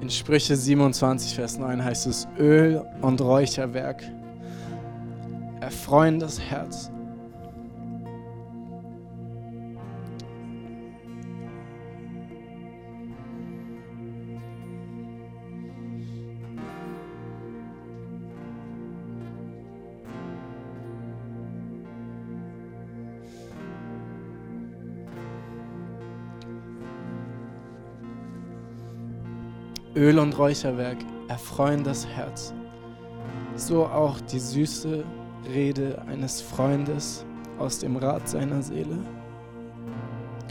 [0.00, 4.02] In Sprüche 27, Vers 9 heißt es, Öl und Räucherwerk
[5.60, 6.90] erfreuen das Herz.
[29.98, 32.54] Öl und Räucherwerk erfreuen das Herz.
[33.56, 35.04] So auch die süße
[35.52, 37.26] Rede eines Freundes
[37.58, 38.96] aus dem Rat seiner Seele.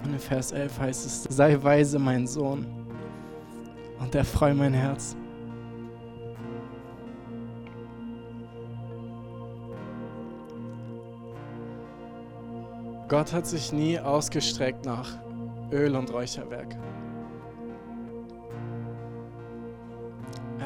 [0.04, 2.66] Und in Vers 11 heißt es, sei weise, mein Sohn,
[4.02, 5.16] und erfreu mein Herz.
[13.08, 15.18] Gott hat sich nie ausgestreckt nach
[15.72, 16.76] Öl und Räucherwerk.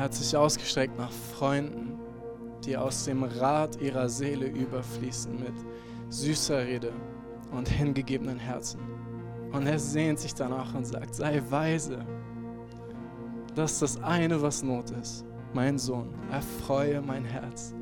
[0.01, 1.99] Er hat sich ausgestreckt nach Freunden,
[2.66, 5.53] die aus dem Rat ihrer Seele überfließen mit
[6.09, 6.91] süßer Rede
[7.52, 8.80] und hingegebenen Herzen.
[9.52, 12.03] Und er sehnt sich danach und sagt, sei weise.
[13.53, 15.23] Das ist das eine, was Not ist.
[15.53, 17.75] Mein Sohn, erfreue mein Herz.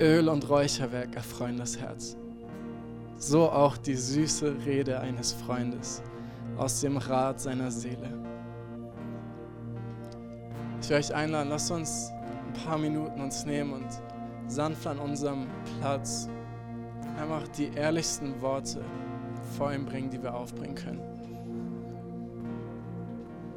[0.00, 2.16] Öl und Räucherwerk erfreuen das Herz.
[3.18, 6.02] So auch die süße Rede eines Freundes
[6.56, 8.25] aus dem Rat seiner Seele.
[10.88, 12.12] Ich euch einladen, lasst uns
[12.46, 13.88] ein paar Minuten uns nehmen und
[14.46, 15.48] sanft an unserem
[15.80, 16.28] Platz
[17.20, 18.84] einfach die ehrlichsten Worte
[19.56, 21.00] vor ihm bringen, die wir aufbringen können.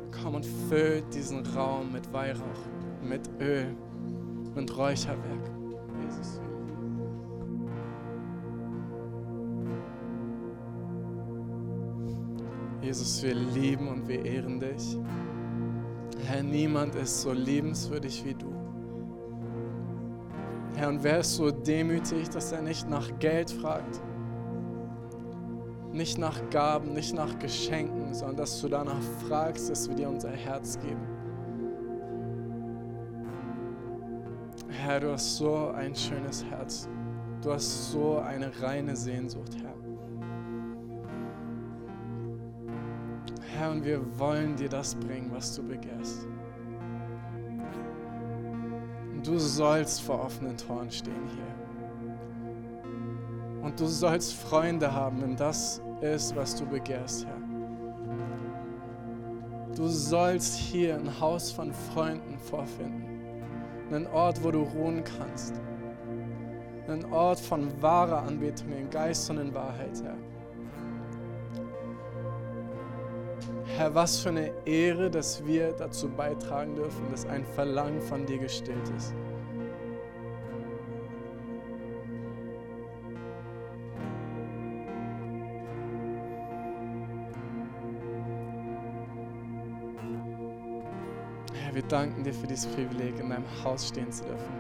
[0.10, 2.66] Komm und füllt diesen Raum mit Weihrauch,
[3.04, 3.76] mit Öl,
[4.56, 5.52] mit Räucherwerk.
[6.02, 6.42] Jesus.
[12.82, 14.98] Jesus, wir lieben und wir ehren dich.
[16.30, 18.54] Herr, niemand ist so liebenswürdig wie du.
[20.76, 24.00] Herr, und wer ist so demütig, dass er nicht nach Geld fragt,
[25.92, 30.30] nicht nach Gaben, nicht nach Geschenken, sondern dass du danach fragst, dass wir dir unser
[30.30, 31.08] Herz geben.
[34.68, 36.88] Herr, du hast so ein schönes Herz.
[37.42, 39.79] Du hast so eine reine Sehnsucht, Herr.
[43.60, 46.26] Herr, und wir wollen dir das bringen, was du begehrst.
[49.12, 51.44] Und du sollst vor offenen Toren stehen hier.
[53.62, 57.36] Und du sollst Freunde haben, wenn das ist, was du begehrst, Herr.
[59.76, 63.04] Du sollst hier ein Haus von Freunden vorfinden.
[63.92, 65.60] Einen Ort, wo du ruhen kannst.
[66.88, 70.16] Einen Ort von wahrer Anbetung in Geist und in Wahrheit, Herr.
[73.78, 78.38] Herr, was für eine Ehre, dass wir dazu beitragen dürfen, dass ein Verlangen von dir
[78.38, 79.14] gestillt ist.
[91.54, 94.54] Herr, wir danken dir für dieses Privileg, in deinem Haus stehen zu dürfen.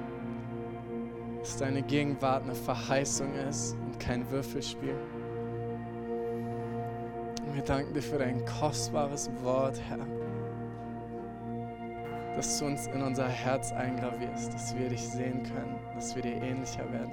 [1.39, 4.95] Dass deine Gegenwart eine Verheißung ist und kein Würfelspiel.
[7.59, 9.99] Wir danken dir für dein kostbares Wort, Herr.
[12.33, 16.41] Dass du uns in unser Herz eingravierst, dass wir dich sehen können, dass wir dir
[16.41, 17.11] ähnlicher werden.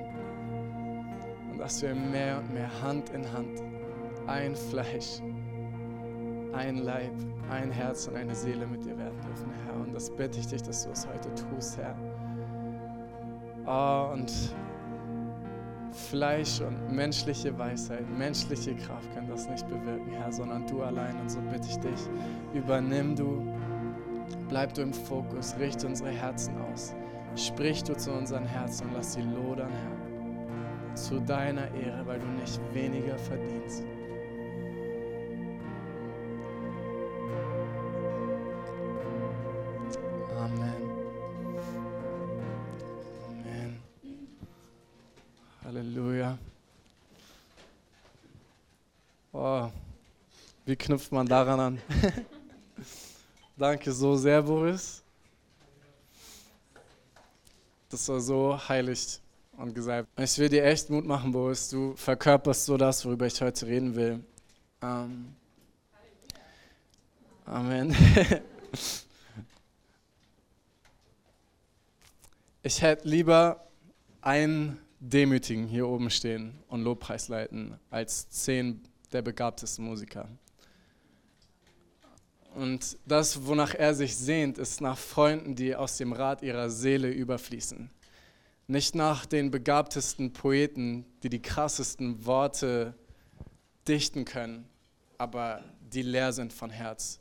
[1.51, 3.61] Und dass wir mehr und mehr Hand in Hand,
[4.29, 5.21] ein Fleisch,
[6.53, 7.11] ein Leib,
[7.51, 9.75] ein Herz und eine Seele mit dir werden dürfen, Herr.
[9.81, 11.97] Und das bitte ich dich, dass du es heute tust, Herr.
[13.67, 14.33] Oh, und
[15.92, 21.19] Fleisch und menschliche Weisheit, menschliche Kraft können das nicht bewirken, Herr, sondern du allein.
[21.20, 22.00] Und so bitte ich dich,
[22.54, 23.47] übernimm du,
[24.48, 26.94] bleib du im Fokus, richte unsere Herzen aus.
[27.34, 32.26] Sprich du zu unseren Herzen und lass sie lodern, Herr, zu deiner Ehre, weil du
[32.26, 33.84] nicht weniger verdienst.
[50.77, 51.81] Wie knüpft man daran an?
[53.57, 55.03] Danke so sehr, Boris.
[57.89, 59.19] Das war so heilig
[59.57, 60.07] und gesagt.
[60.19, 61.71] Ich will dir echt Mut machen, Boris.
[61.71, 64.23] Du verkörperst so das, worüber ich heute reden will.
[64.83, 65.34] Ähm.
[67.47, 67.97] Amen.
[72.63, 73.67] ich hätte lieber
[74.21, 80.28] einen Demütigen hier oben stehen und Lobpreis leiten, als zehn der begabtesten Musiker.
[82.56, 87.10] Und das, wonach er sich sehnt, ist nach Freunden, die aus dem Rad ihrer Seele
[87.10, 87.91] überfließen.
[88.66, 92.94] Nicht nach den begabtesten Poeten, die die krassesten Worte
[93.86, 94.66] dichten können,
[95.18, 97.20] aber die leer sind von Herz.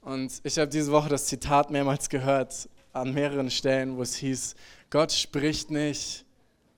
[0.00, 4.54] Und ich habe diese Woche das Zitat mehrmals gehört, an mehreren Stellen, wo es hieß,
[4.88, 6.24] Gott spricht nicht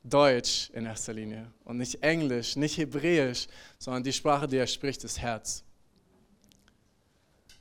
[0.02, 3.46] Deutsch in erster Linie und nicht Englisch, nicht Hebräisch,
[3.78, 5.62] sondern die Sprache, die er spricht, ist Herz.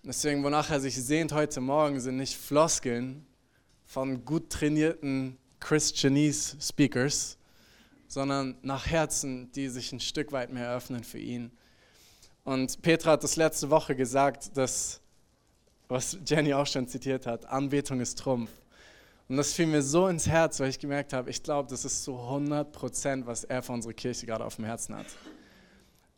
[0.04, 3.24] Deswegen, wonach er sich sehnt heute Morgen, sind nicht Floskeln
[3.86, 7.38] von gut trainierten Christianese-Speakers,
[8.08, 11.52] sondern nach Herzen, die sich ein Stück weit mehr öffnen für ihn.
[12.44, 15.02] Und Petra hat das letzte Woche gesagt, dass,
[15.88, 18.50] was Jenny auch schon zitiert hat, Anbetung ist Trumpf.
[19.30, 22.04] Und das fiel mir so ins Herz, weil ich gemerkt habe, ich glaube, das ist
[22.04, 25.06] so 100 Prozent, was er für unsere Kirche gerade auf dem Herzen hat.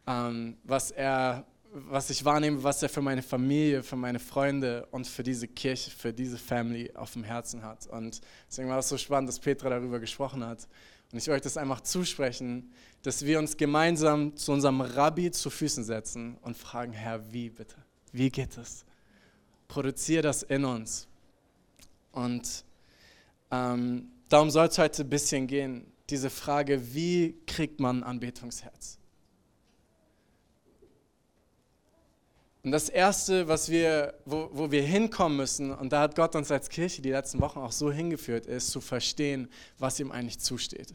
[0.07, 5.08] Ähm, was er was ich wahrnehme, was er für meine Familie, für meine Freunde und
[5.08, 7.88] für diese Kirche, für diese Family auf dem Herzen hat.
[7.88, 10.68] Und deswegen war es so spannend, dass Petra darüber gesprochen hat.
[11.12, 12.72] Und ich möchte das einfach zusprechen,
[13.02, 17.75] dass wir uns gemeinsam zu unserem Rabbi zu Füßen setzen und fragen, Herr, wie bitte?
[18.12, 18.86] Wie geht es?
[19.68, 21.08] Produziere das in uns.
[22.12, 22.64] Und
[23.50, 29.00] ähm, darum soll es heute ein bisschen gehen, diese Frage, wie kriegt man ein Anbetungsherz?
[32.63, 36.50] Und das Erste, was wir, wo, wo wir hinkommen müssen, und da hat Gott uns
[36.50, 39.50] als Kirche die letzten Wochen auch so hingeführt, ist zu verstehen,
[39.80, 40.94] was ihm eigentlich zusteht.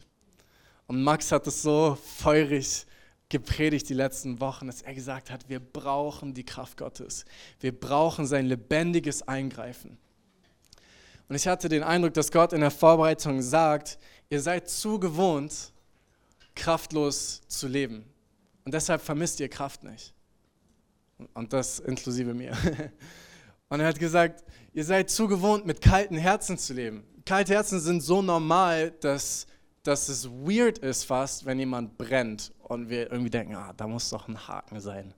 [0.87, 2.87] Und Max hat es so feurig
[3.29, 7.25] gepredigt die letzten Wochen, dass er gesagt hat, wir brauchen die Kraft Gottes.
[7.59, 9.99] Wir brauchen sein lebendiges Eingreifen.
[11.27, 13.99] Und ich hatte den Eindruck, dass Gott in der Vorbereitung sagt,
[14.31, 15.71] ihr seid zu gewohnt,
[16.55, 18.03] kraftlos zu leben.
[18.65, 20.15] Und deshalb vermisst ihr Kraft nicht.
[21.33, 22.55] Und das inklusive mir.
[23.69, 24.43] Und er hat gesagt,
[24.73, 27.03] ihr seid zu gewohnt, mit kalten Herzen zu leben.
[27.25, 29.45] Kalte Herzen sind so normal, dass,
[29.83, 34.09] dass es weird ist fast, wenn jemand brennt und wir irgendwie denken, ah, da muss
[34.09, 35.13] doch ein Haken sein.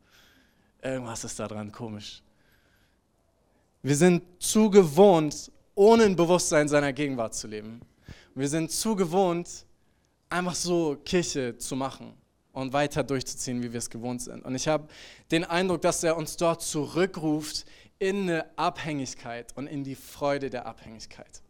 [0.81, 2.21] Irgendwas ist da dran komisch.
[3.83, 7.79] Wir sind zu gewohnt, ohne ein Bewusstsein seiner Gegenwart zu leben.
[8.35, 9.65] Wir sind zu gewohnt,
[10.29, 12.20] einfach so Kirche zu machen
[12.53, 14.43] und weiter durchzuziehen, wie wir es gewohnt sind.
[14.43, 14.87] Und ich habe
[15.31, 17.65] den Eindruck, dass er uns dort zurückruft
[17.99, 21.41] in eine Abhängigkeit und in die Freude der Abhängigkeit.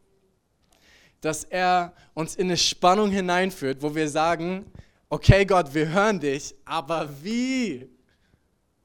[1.21, 4.65] Dass er uns in eine Spannung hineinführt, wo wir sagen,
[5.09, 7.88] okay Gott, wir hören dich, aber wie?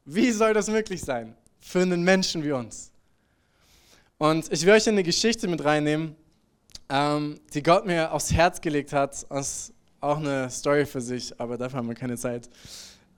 [0.05, 2.93] Wie soll das möglich sein für einen Menschen wie uns?
[4.19, 6.15] Und ich will euch in eine Geschichte mit reinnehmen,
[6.89, 11.57] ähm, die Gott mir aufs Herz gelegt hat, aus auch eine Story für sich, aber
[11.57, 12.49] dafür haben wir keine Zeit.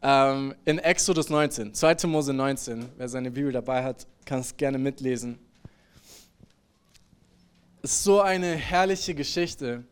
[0.00, 2.06] Ähm, in Exodus 19, 2.
[2.06, 5.38] Mose 19, wer seine Bibel dabei hat, kann es gerne mitlesen.
[7.82, 9.84] Es ist so eine herrliche Geschichte.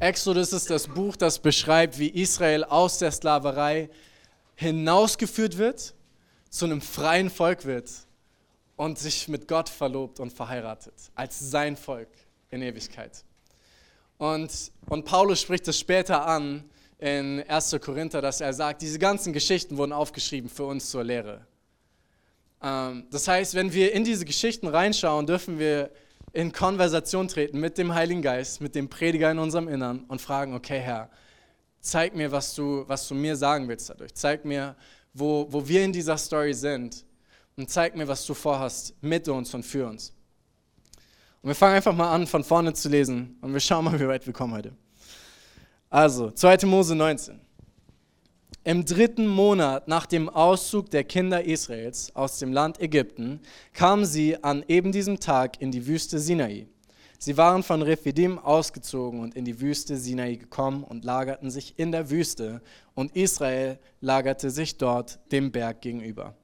[0.00, 3.88] Exodus ist das Buch, das beschreibt, wie Israel aus der Sklaverei
[4.56, 5.94] hinausgeführt wird,
[6.50, 7.90] zu einem freien Volk wird
[8.76, 12.08] und sich mit Gott verlobt und verheiratet, als sein Volk
[12.50, 13.23] in Ewigkeit.
[14.24, 16.64] Und, und Paulus spricht es später an
[16.98, 17.76] in 1.
[17.82, 21.46] Korinther, dass er sagt, diese ganzen Geschichten wurden aufgeschrieben für uns zur Lehre.
[22.62, 25.90] Ähm, das heißt, wenn wir in diese Geschichten reinschauen, dürfen wir
[26.32, 30.54] in Konversation treten mit dem Heiligen Geist, mit dem Prediger in unserem Innern und fragen,
[30.54, 31.10] okay Herr,
[31.80, 34.14] zeig mir, was du, was du mir sagen willst dadurch.
[34.14, 34.74] Zeig mir,
[35.12, 37.04] wo, wo wir in dieser Story sind
[37.58, 40.14] und zeig mir, was du vorhast mit uns und für uns.
[41.44, 44.08] Und wir fangen einfach mal an, von vorne zu lesen und wir schauen mal, wie
[44.08, 44.72] weit wir kommen heute.
[45.90, 46.64] Also, 2.
[46.64, 47.38] Mose 19.
[48.64, 53.40] Im dritten Monat nach dem Auszug der Kinder Israels aus dem Land Ägypten
[53.74, 56.66] kamen sie an eben diesem Tag in die Wüste Sinai.
[57.18, 61.92] Sie waren von Rephidim ausgezogen und in die Wüste Sinai gekommen und lagerten sich in
[61.92, 62.62] der Wüste,
[62.94, 66.34] und Israel lagerte sich dort dem Berg gegenüber.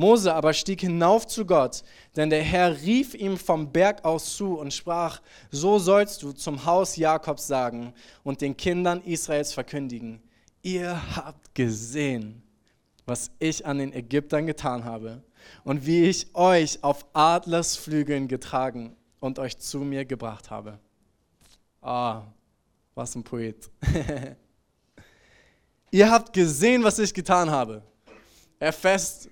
[0.00, 1.84] Mose aber stieg hinauf zu Gott,
[2.16, 6.64] denn der Herr rief ihm vom Berg aus zu und sprach, so sollst du zum
[6.64, 7.92] Haus Jakobs sagen
[8.24, 10.22] und den Kindern Israels verkündigen,
[10.62, 12.42] ihr habt gesehen,
[13.04, 15.22] was ich an den Ägyptern getan habe
[15.64, 20.78] und wie ich euch auf Adlersflügeln getragen und euch zu mir gebracht habe.
[21.82, 22.22] Ah,
[22.94, 23.70] was ein Poet.
[25.90, 27.82] ihr habt gesehen, was ich getan habe.
[28.58, 29.28] Er fest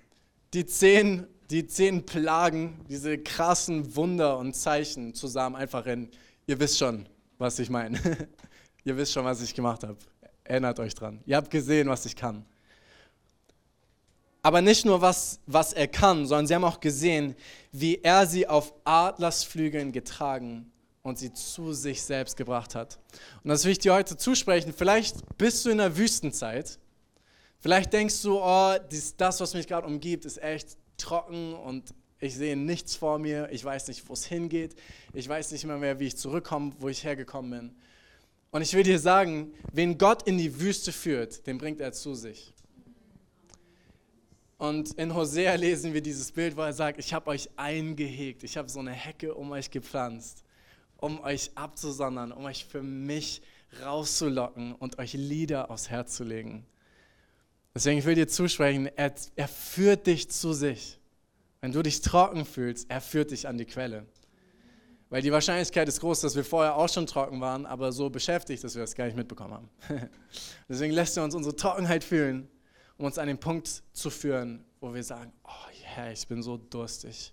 [0.55, 6.11] die zehn, die zehn Plagen, diese krassen Wunder und Zeichen zusammen einfach in,
[6.47, 7.99] ihr wisst schon, was ich meine.
[8.85, 9.99] ihr wisst schon, was ich gemacht habe.
[10.45, 11.21] Erinnert euch dran.
[11.27, 12.45] Ihr habt gesehen, was ich kann.
[14.43, 17.35] Aber nicht nur, was, was er kann, sondern sie haben auch gesehen,
[17.73, 22.99] wie er sie auf Adlersflügeln getragen und sie zu sich selbst gebracht hat.
[23.43, 24.73] Und das will ich dir heute zusprechen.
[24.77, 26.79] Vielleicht bist du in der Wüstenzeit.
[27.61, 28.77] Vielleicht denkst du, oh,
[29.17, 33.49] das, was mich gerade umgibt, ist echt trocken und ich sehe nichts vor mir.
[33.51, 34.75] Ich weiß nicht, wo es hingeht.
[35.13, 37.77] Ich weiß nicht mehr, mehr, wie ich zurückkomme, wo ich hergekommen bin.
[38.51, 42.15] Und ich will dir sagen, wen Gott in die Wüste führt, den bringt er zu
[42.15, 42.55] sich.
[44.57, 48.57] Und in Hosea lesen wir dieses Bild, wo er sagt, ich habe euch eingehegt, ich
[48.57, 50.43] habe so eine Hecke um euch gepflanzt,
[50.97, 53.43] um euch abzusondern, um euch für mich
[53.85, 56.67] rauszulocken und euch Lieder aufs Herz zu legen.
[57.79, 60.99] Deswegen will ich dir zusprechen, er, er führt dich zu sich.
[61.61, 64.05] Wenn du dich trocken fühlst, er führt dich an die Quelle.
[65.11, 68.63] Weil die Wahrscheinlichkeit ist groß, dass wir vorher auch schon trocken waren, aber so beschäftigt,
[68.63, 69.69] dass wir das gar nicht mitbekommen haben.
[70.69, 72.49] Deswegen lässt er uns unsere Trockenheit fühlen
[72.99, 76.57] um uns an den Punkt zu führen, wo wir sagen, oh Herr, ich bin so
[76.57, 77.33] durstig.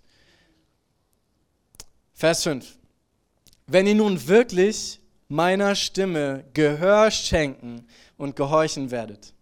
[2.14, 2.78] Vers 5.
[3.66, 7.84] Wenn ihr nun wirklich meiner Stimme Gehör schenken
[8.16, 9.34] und gehorchen werdet.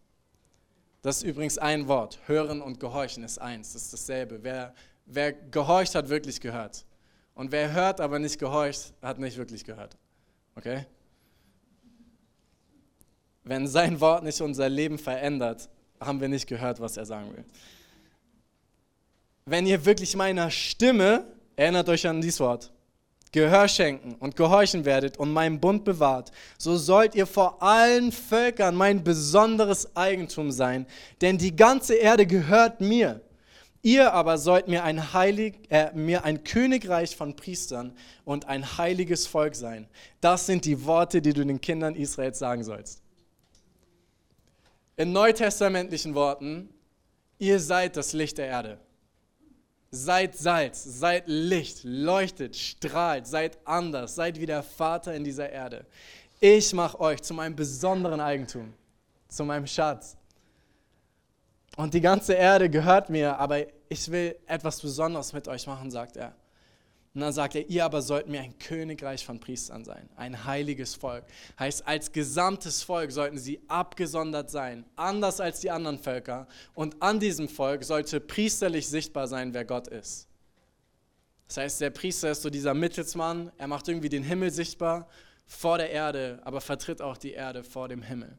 [1.05, 2.19] Das ist übrigens ein Wort.
[2.25, 4.43] Hören und gehorchen ist eins, das ist dasselbe.
[4.43, 6.87] Wer, wer gehorcht, hat wirklich gehört.
[7.35, 9.99] Und wer hört, aber nicht gehorcht, hat nicht wirklich gehört.
[10.55, 10.87] Okay?
[13.43, 15.69] Wenn sein Wort nicht unser Leben verändert,
[16.01, 17.45] haben wir nicht gehört, was er sagen will.
[19.45, 22.73] Wenn ihr wirklich meiner Stimme, erinnert euch an dieses Wort,
[23.35, 28.77] Gehör schenken und gehorchen werdet und meinen Bund bewahrt, so sollt ihr vor allen Völkern
[28.77, 30.87] mein besonderes Eigentum sein,
[31.21, 33.21] denn die ganze Erde gehört mir.
[33.83, 39.27] Ihr aber sollt mir ein, heilig, äh, mir ein Königreich von Priestern und ein heiliges
[39.27, 39.89] Volk sein.
[40.21, 43.03] Das sind die Worte, die du den Kindern Israels sagen sollst.
[44.97, 46.69] In neutestamentlichen Worten,
[47.41, 48.79] ihr seid das Licht der Erde.
[49.97, 55.87] Seid Salz, seid Licht, leuchtet, strahlt, seid anders, seid wie der Vater in dieser Erde.
[56.41, 58.75] Ich mache euch zu meinem besonderen Eigentum,
[59.29, 60.17] zu meinem Schatz.
[61.77, 66.17] Und die ganze Erde gehört mir, aber ich will etwas Besonderes mit euch machen, sagt
[66.17, 66.35] er.
[67.15, 70.97] Und dann sagt er, ihr aber sollt mir ein Königreich von Priestern sein, ein heiliges
[70.97, 71.25] Volk.
[71.61, 76.49] Heißt, als gesamtes Volk sollten sie abgesondert sein, anders als die anderen Völker.
[76.75, 80.27] Und an diesem Volk sollte priesterlich sichtbar sein, wer Gott ist.
[81.47, 85.09] Das heißt, der Priester ist so dieser Mittelsmann, er macht irgendwie den Himmel sichtbar
[85.47, 88.37] vor der Erde, aber vertritt auch die Erde vor dem Himmel.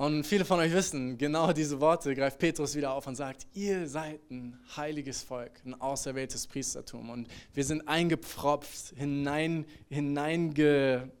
[0.00, 3.86] Und viele von euch wissen, genau diese Worte greift Petrus wieder auf und sagt, ihr
[3.86, 7.10] seid ein heiliges Volk, ein auserwähltes Priestertum.
[7.10, 11.12] Und wir sind eingepfropft, hinein, hineingejoint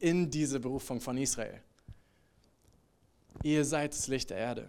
[0.00, 1.62] in diese Berufung von Israel.
[3.44, 4.68] Ihr seid das Licht der Erde.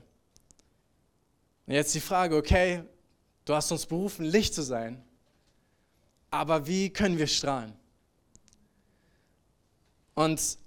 [1.66, 2.84] Und jetzt die Frage, okay,
[3.46, 5.04] du hast uns berufen, Licht zu sein,
[6.30, 7.74] aber wie können wir strahlen?
[10.14, 10.60] Und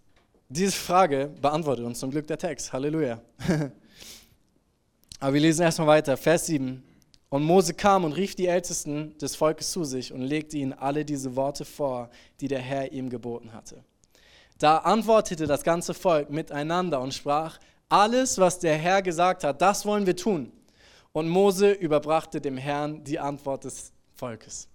[0.50, 2.72] diese Frage beantwortet uns zum Glück der Text.
[2.72, 3.20] Halleluja.
[5.20, 6.16] Aber wir lesen erstmal weiter.
[6.16, 6.82] Vers 7.
[7.28, 11.04] Und Mose kam und rief die Ältesten des Volkes zu sich und legte ihnen alle
[11.04, 13.84] diese Worte vor, die der Herr ihm geboten hatte.
[14.58, 19.86] Da antwortete das ganze Volk miteinander und sprach, alles, was der Herr gesagt hat, das
[19.86, 20.50] wollen wir tun.
[21.12, 24.66] Und Mose überbrachte dem Herrn die Antwort des Volkes.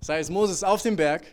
[0.00, 1.24] Das heißt, Moses auf dem Berg,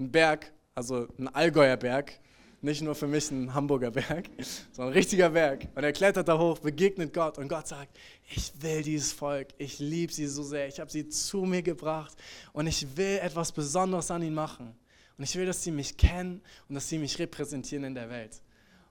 [0.00, 2.18] ein Berg, also ein Allgäuer Berg,
[2.64, 4.28] nicht nur für mich ein Hamburger Berg,
[4.72, 5.68] sondern ein richtiger Berg.
[5.74, 7.96] Und er klettert da hoch, begegnet Gott und Gott sagt,
[8.28, 12.16] ich will dieses Volk, ich liebe sie so sehr, ich habe sie zu mir gebracht
[12.52, 14.74] und ich will etwas Besonderes an ihnen machen.
[15.16, 18.40] Und ich will, dass sie mich kennen und dass sie mich repräsentieren in der Welt.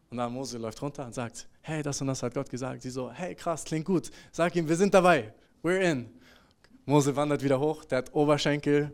[0.09, 2.83] Und dann Mose läuft runter und sagt, hey, das und das hat Gott gesagt.
[2.83, 4.11] Sie so, hey, krass, klingt gut.
[4.31, 5.33] Sag ihm, wir sind dabei.
[5.63, 6.09] We're in.
[6.85, 8.93] Mose wandert wieder hoch, der hat Oberschenkel.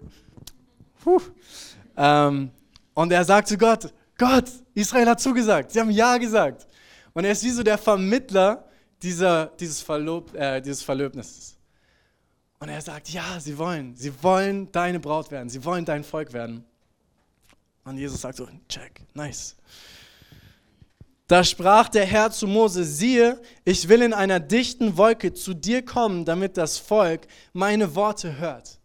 [1.98, 2.51] Ähm,
[2.93, 5.71] und er sagt zu Gott, Gott, Israel hat zugesagt.
[5.71, 6.67] Sie haben Ja gesagt.
[7.13, 8.65] Und er ist wie so der Vermittler
[9.01, 11.55] dieser, dieses, Verlob, äh, dieses Verlöbnisses.
[12.59, 16.33] Und er sagt, ja, sie wollen, sie wollen deine Braut werden, sie wollen dein Volk
[16.33, 16.65] werden.
[17.85, 19.55] Und Jesus sagt so, check, nice.
[21.27, 25.85] Da sprach der Herr zu Mose, siehe, ich will in einer dichten Wolke zu dir
[25.85, 28.79] kommen, damit das Volk meine Worte hört.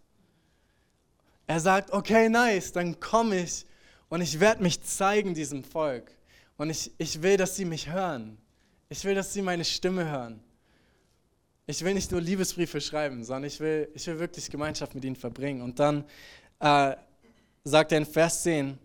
[1.47, 3.67] Er sagt, okay, nice, dann komme ich
[4.15, 6.09] und ich werde mich zeigen diesem Volk.
[6.57, 8.39] Und ich, ich will, dass sie mich hören.
[8.89, 10.39] Ich will, dass sie meine Stimme hören.
[11.67, 15.17] Ich will nicht nur Liebesbriefe schreiben, sondern ich will, ich will wirklich Gemeinschaft mit ihnen
[15.17, 15.63] verbringen.
[15.63, 16.05] Und dann
[16.61, 16.95] äh,
[17.65, 18.79] sagt er in Vers 10,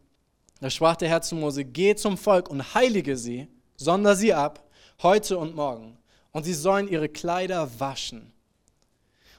[0.62, 4.68] da sprach der Herr zu Mose, geh zum Volk und heilige sie, sonder sie ab,
[5.04, 5.96] heute und morgen.
[6.32, 8.34] Und sie sollen ihre Kleider waschen.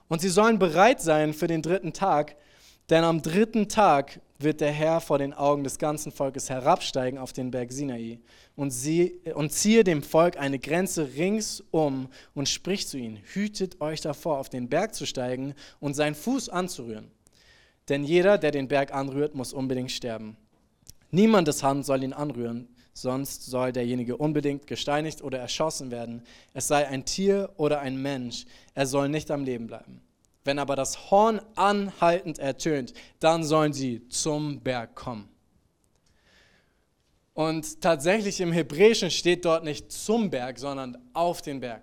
[0.06, 2.36] Und sie sollen bereit sein für den dritten Tag,
[2.90, 7.32] denn am dritten Tag wird der Herr vor den Augen des ganzen Volkes herabsteigen auf
[7.32, 8.20] den Berg Sinai
[8.56, 14.00] und, sie, und ziehe dem Volk eine Grenze ringsum und spricht zu ihnen, hütet euch
[14.00, 17.10] davor, auf den Berg zu steigen und seinen Fuß anzurühren.
[17.88, 20.36] Denn jeder, der den Berg anrührt, muss unbedingt sterben.
[21.10, 26.22] Niemandes Hand soll ihn anrühren, sonst soll derjenige unbedingt gesteinigt oder erschossen werden.
[26.54, 30.00] Es sei ein Tier oder ein Mensch, er soll nicht am Leben bleiben.
[30.44, 35.28] Wenn aber das Horn anhaltend ertönt, dann sollen sie zum Berg kommen.
[37.34, 41.82] Und tatsächlich im Hebräischen steht dort nicht zum Berg, sondern auf den Berg.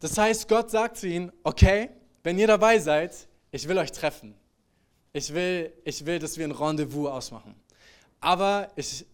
[0.00, 1.90] Das heißt, Gott sagt zu ihnen, okay,
[2.22, 4.34] wenn ihr dabei seid, ich will euch treffen.
[5.12, 7.54] Ich will, ich will, dass wir ein Rendezvous ausmachen.
[8.20, 9.04] Aber ich,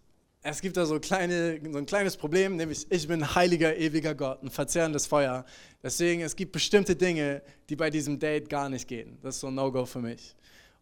[0.49, 4.43] es gibt da so, kleine, so ein kleines Problem, nämlich ich bin heiliger, ewiger Gott,
[4.43, 5.45] ein verzehrendes Feuer.
[5.83, 9.19] Deswegen, es gibt bestimmte Dinge, die bei diesem Date gar nicht gehen.
[9.23, 10.37] Das ist so ein No-Go für mich.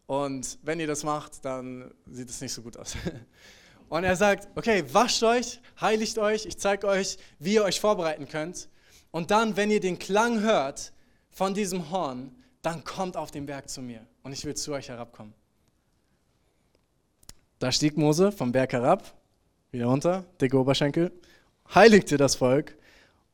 [0.05, 2.95] Und wenn ihr das macht, dann sieht es nicht so gut aus.
[3.89, 8.27] Und er sagt, okay, wascht euch, heiligt euch, ich zeige euch, wie ihr euch vorbereiten
[8.27, 8.69] könnt.
[9.09, 10.91] Und dann, wenn ihr den Klang hört
[11.31, 14.89] von diesem Horn, dann kommt auf den Berg zu mir und ich will zu euch
[14.89, 15.33] herabkommen.
[17.57, 19.15] Da stieg Mose vom Berg herab
[19.75, 21.11] wieder runter, dicke Oberschenkel,
[21.73, 22.75] heiligte das Volk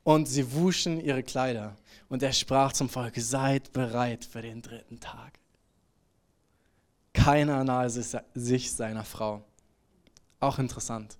[0.04, 1.76] und sie wuschen ihre Kleider.
[2.10, 5.40] Und er sprach zum Volk, seid bereit für den dritten Tag.
[7.14, 9.44] Keiner nahe sich seiner Frau.
[10.40, 11.18] Auch interessant.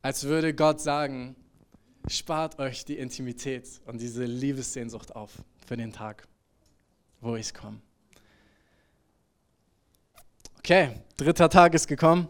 [0.00, 1.36] Als würde Gott sagen,
[2.06, 5.32] spart euch die Intimität und diese Liebessehnsucht auf
[5.66, 6.26] für den Tag,
[7.20, 7.80] wo ich komme.
[10.58, 12.28] Okay, dritter Tag ist gekommen.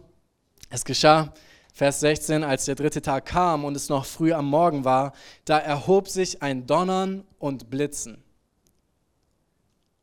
[0.71, 1.35] Es geschah,
[1.75, 5.14] Vers 16, als der dritte Tag kam und es noch früh am Morgen war,
[5.47, 8.23] da erhob sich ein Donnern und Blitzen.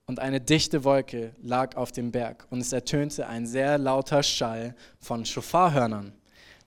[0.08, 4.76] Und eine dichte Wolke lag auf dem Berg und es ertönte ein sehr lauter Schall
[5.00, 6.12] von Schofarhörnern.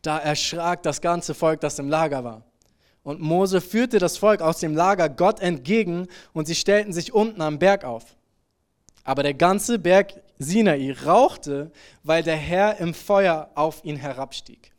[0.02, 2.44] Da erschrak das ganze Volk, das im Lager war.
[3.02, 7.42] Und Mose führte das Volk aus dem Lager Gott entgegen und sie stellten sich unten
[7.42, 8.04] am Berg auf.
[9.02, 11.72] Aber der ganze Berg Sinai rauchte,
[12.04, 14.71] weil der Herr im Feuer auf ihn herabstieg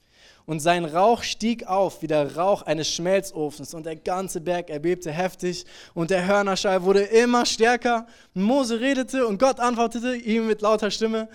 [0.46, 5.12] und sein Rauch stieg auf wie der Rauch eines Schmelzofens und der ganze Berg erbebte
[5.12, 8.08] heftig und der Hörnerschall wurde immer stärker.
[8.34, 11.30] Mose redete und Gott antwortete ihm mit lauter Stimme.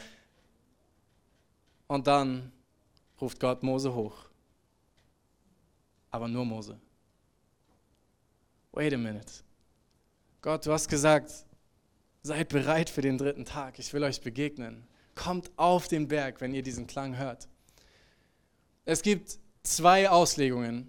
[1.86, 2.52] Und dann
[3.20, 4.16] ruft Gott Mose hoch.
[6.10, 6.78] Aber nur Mose.
[8.72, 9.42] Wait a minute.
[10.42, 11.32] Gott, du hast gesagt,
[12.22, 13.78] seid bereit für den dritten Tag.
[13.78, 14.86] Ich will euch begegnen.
[15.14, 17.48] Kommt auf den Berg, wenn ihr diesen Klang hört.
[18.90, 20.88] Es gibt zwei Auslegungen,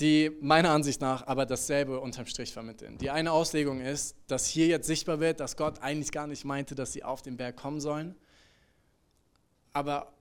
[0.00, 2.96] die meiner Ansicht nach aber dasselbe unterm Strich vermitteln.
[2.96, 6.74] Die eine Auslegung ist, dass hier jetzt sichtbar wird, dass Gott eigentlich gar nicht meinte,
[6.74, 8.14] dass sie auf den Berg kommen sollen.
[9.74, 10.14] Aber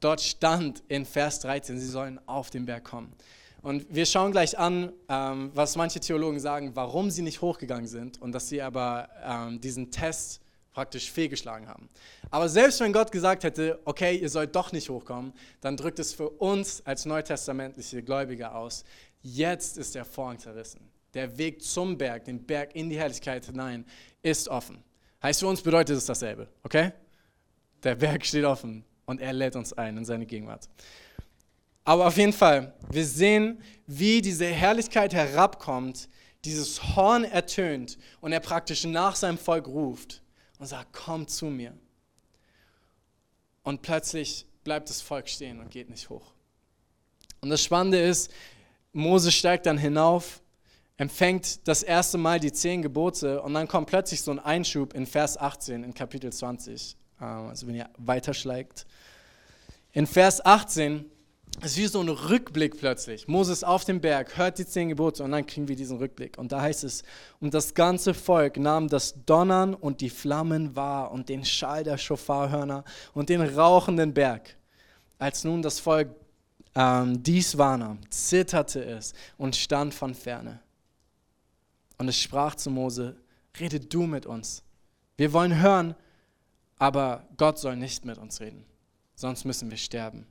[0.00, 3.12] dort stand in Vers 13, sie sollen auf den Berg kommen.
[3.60, 8.18] Und wir schauen gleich an, ähm, was manche Theologen sagen, warum sie nicht hochgegangen sind
[8.22, 10.41] und dass sie aber ähm, diesen Test
[10.72, 11.88] praktisch fehlgeschlagen haben.
[12.30, 16.14] Aber selbst wenn Gott gesagt hätte, okay, ihr sollt doch nicht hochkommen, dann drückt es
[16.14, 18.84] für uns als neutestamentliche Gläubige aus,
[19.20, 20.80] jetzt ist der Vorhang zerrissen.
[21.14, 23.84] Der Weg zum Berg, den Berg in die Herrlichkeit hinein,
[24.22, 24.82] ist offen.
[25.22, 26.92] Heißt für uns bedeutet es dasselbe, okay?
[27.82, 30.68] Der Berg steht offen und er lädt uns ein in seine Gegenwart.
[31.84, 36.08] Aber auf jeden Fall, wir sehen, wie diese Herrlichkeit herabkommt,
[36.44, 40.22] dieses Horn ertönt und er praktisch nach seinem Volk ruft
[40.62, 41.76] und sagt, komm zu mir.
[43.64, 46.34] Und plötzlich bleibt das Volk stehen und geht nicht hoch.
[47.40, 48.30] Und das Spannende ist,
[48.92, 50.40] Mose steigt dann hinauf,
[50.98, 55.04] empfängt das erste Mal die zehn Gebote und dann kommt plötzlich so ein Einschub in
[55.04, 56.96] Vers 18 in Kapitel 20.
[57.20, 58.86] Ähm, also wenn ihr weiterschlägt.
[59.90, 61.10] In Vers 18
[61.60, 63.28] es ist wie so ein Rückblick plötzlich.
[63.28, 66.38] Moses auf dem Berg, hört die zehn Gebote und dann kriegen wir diesen Rückblick.
[66.38, 67.04] Und da heißt es,
[67.40, 71.98] und das ganze Volk nahm das Donnern und die Flammen wahr und den Schall der
[71.98, 72.84] Schofarhörner
[73.14, 74.56] und den rauchenden Berg.
[75.18, 76.08] Als nun das Volk
[76.74, 80.60] ähm, dies wahrnahm, zitterte es und stand von ferne.
[81.98, 83.16] Und es sprach zu Mose,
[83.60, 84.62] rede du mit uns.
[85.16, 85.94] Wir wollen hören,
[86.78, 88.64] aber Gott soll nicht mit uns reden,
[89.14, 90.26] sonst müssen wir sterben.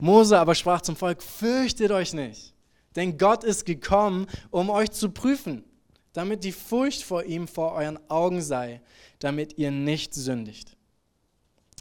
[0.00, 2.54] Mose aber sprach zum Volk, fürchtet euch nicht,
[2.96, 5.64] denn Gott ist gekommen, um euch zu prüfen,
[6.12, 8.80] damit die Furcht vor ihm vor euren Augen sei,
[9.18, 10.76] damit ihr nicht sündigt.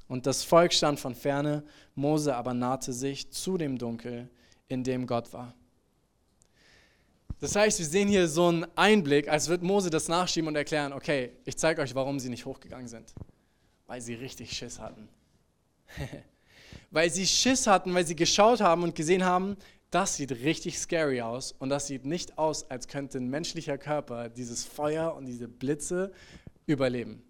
[0.08, 1.63] Und das Volk stand von ferne,
[1.95, 4.29] Mose aber nahte sich zu dem Dunkel,
[4.67, 5.53] in dem Gott war.
[7.39, 10.91] Das heißt, wir sehen hier so einen Einblick, als wird Mose das nachschieben und erklären,
[10.91, 13.13] okay, ich zeige euch, warum sie nicht hochgegangen sind.
[13.88, 15.08] Weil sie richtig Schiss hatten.
[16.91, 19.58] weil sie Schiss hatten, weil sie geschaut haben und gesehen haben,
[19.91, 24.30] das sieht richtig scary aus und das sieht nicht aus, als könnte ein menschlicher Körper
[24.30, 26.12] dieses Feuer und diese Blitze
[26.67, 27.23] überleben.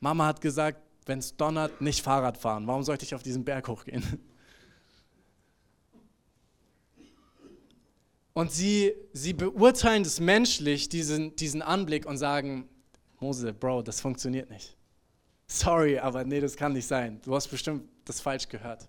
[0.00, 2.66] Mama hat gesagt, wenn es donnert, nicht Fahrrad fahren.
[2.66, 4.02] Warum sollte ich auf diesen Berg hochgehen?
[8.32, 12.68] Und sie, sie beurteilen das menschlich, diesen, diesen Anblick, und sagen,
[13.20, 14.76] Mose, Bro, das funktioniert nicht.
[15.46, 17.20] Sorry, aber nee, das kann nicht sein.
[17.24, 18.88] Du hast bestimmt das falsch gehört.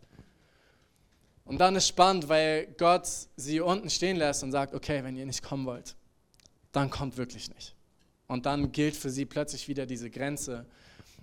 [1.45, 5.25] Und dann ist spannend, weil Gott sie unten stehen lässt und sagt, okay, wenn ihr
[5.25, 5.95] nicht kommen wollt,
[6.71, 7.75] dann kommt wirklich nicht.
[8.27, 10.65] Und dann gilt für sie plötzlich wieder diese Grenze.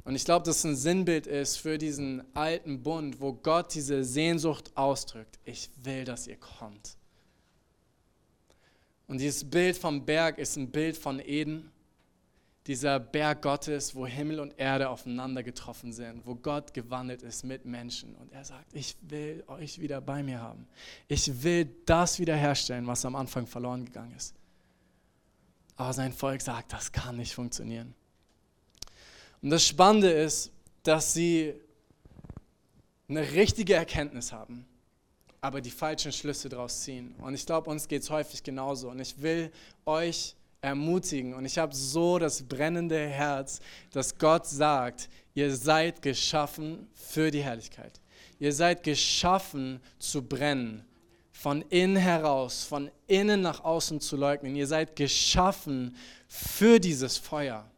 [0.05, 4.05] Und ich glaube, dass es ein Sinnbild ist für diesen alten Bund, wo Gott diese
[4.05, 5.41] Sehnsucht ausdrückt.
[5.45, 6.97] Ich will, dass ihr kommt.
[9.09, 11.72] Und dieses Bild vom Berg ist ein Bild von Eden.
[12.67, 17.65] Dieser Berg Gottes, wo Himmel und Erde aufeinander getroffen sind, wo Gott gewandelt ist mit
[17.65, 18.15] Menschen.
[18.15, 20.69] Und er sagt, ich will euch wieder bei mir haben.
[21.09, 24.35] Ich will das wiederherstellen, was am Anfang verloren gegangen ist.
[25.77, 27.95] Aber sein Volk sagt, das kann nicht funktionieren.
[29.41, 30.53] Und das Spannende ist,
[30.85, 31.55] dass sie
[33.09, 34.67] eine richtige Erkenntnis haben
[35.43, 37.17] aber die falschen Schlüsse daraus ziehen.
[37.19, 38.89] Und ich glaube, uns geht es häufig genauso.
[38.89, 39.51] Und ich will
[39.85, 41.35] euch ermutigen.
[41.35, 47.43] Und ich habe so das brennende Herz, dass Gott sagt, ihr seid geschaffen für die
[47.43, 48.01] Herrlichkeit.
[48.39, 50.85] Ihr seid geschaffen zu brennen,
[51.33, 54.55] von innen heraus, von innen nach außen zu leugnen.
[54.55, 55.97] Ihr seid geschaffen
[56.29, 57.69] für dieses Feuer.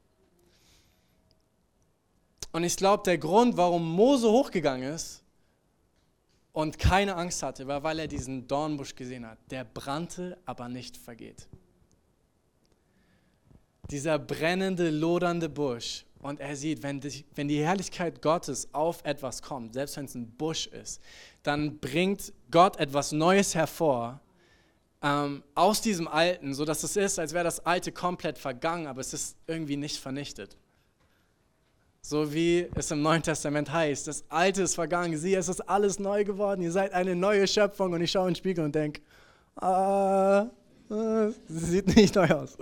[2.52, 5.22] Und ich glaube, der Grund, warum Mose hochgegangen ist,
[6.52, 9.38] und keine Angst hatte, war, weil er diesen Dornbusch gesehen hat.
[9.50, 11.48] Der brannte, aber nicht vergeht.
[13.90, 16.04] Dieser brennende, lodernde Busch.
[16.20, 20.14] Und er sieht, wenn die, wenn die Herrlichkeit Gottes auf etwas kommt, selbst wenn es
[20.14, 21.02] ein Busch ist,
[21.42, 24.20] dann bringt Gott etwas Neues hervor
[25.02, 29.12] ähm, aus diesem Alten, sodass es ist, als wäre das Alte komplett vergangen, aber es
[29.12, 30.56] ist irgendwie nicht vernichtet.
[32.00, 35.98] So wie es im Neuen Testament heißt, das Alte ist vergangen, siehe, es ist alles
[35.98, 39.02] neu geworden, ihr seid eine neue Schöpfung und ich schaue in den Spiegel und denke,
[39.56, 40.46] ah,
[40.88, 42.56] das sieht nicht neu aus.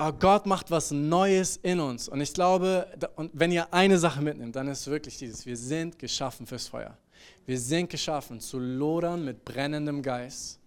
[0.00, 2.08] Aber Gott macht was Neues in uns.
[2.08, 2.86] Und ich glaube,
[3.16, 6.68] und wenn ihr eine Sache mitnimmt, dann ist es wirklich dieses, wir sind geschaffen fürs
[6.68, 6.96] Feuer.
[7.44, 10.58] Wir sind geschaffen zu lodern mit brennendem Geist.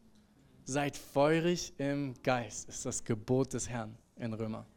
[0.65, 4.67] Seid feurig im Geist, ist das Gebot des Herrn in Römer.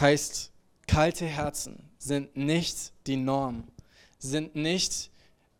[0.00, 0.50] heißt,
[0.88, 3.68] kalte Herzen sind nicht die Norm,
[4.18, 5.12] sind nicht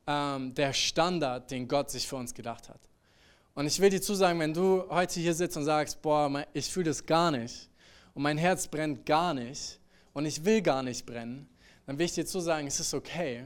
[0.09, 2.86] ähm, der Standard, den Gott sich für uns gedacht hat.
[3.57, 6.91] Und ich will dir zusagen, wenn du heute hier sitzt und sagst, boah, ich fühle
[6.91, 7.71] das gar nicht
[8.13, 9.81] und mein Herz brennt gar nicht
[10.13, 11.49] und ich will gar nicht brennen,
[11.87, 13.45] dann will ich dir zusagen, es ist okay,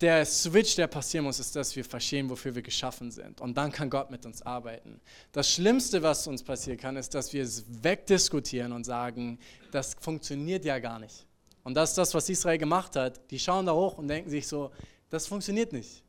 [0.00, 3.40] der Switch, der passieren muss, ist, dass wir verstehen, wofür wir geschaffen sind.
[3.40, 5.00] Und dann kann Gott mit uns arbeiten.
[5.32, 9.40] Das Schlimmste, was uns passieren kann, ist, dass wir es wegdiskutieren und sagen,
[9.72, 11.26] das funktioniert ja gar nicht.
[11.64, 13.28] Und das ist das, was Israel gemacht hat.
[13.32, 14.70] Die schauen da hoch und denken sich so,
[15.10, 16.04] das funktioniert nicht.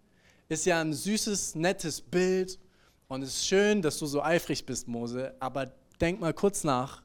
[0.53, 2.59] Ist ja ein süßes, nettes Bild
[3.07, 7.01] und es ist schön, dass du so eifrig bist, Mose, aber denk mal kurz nach,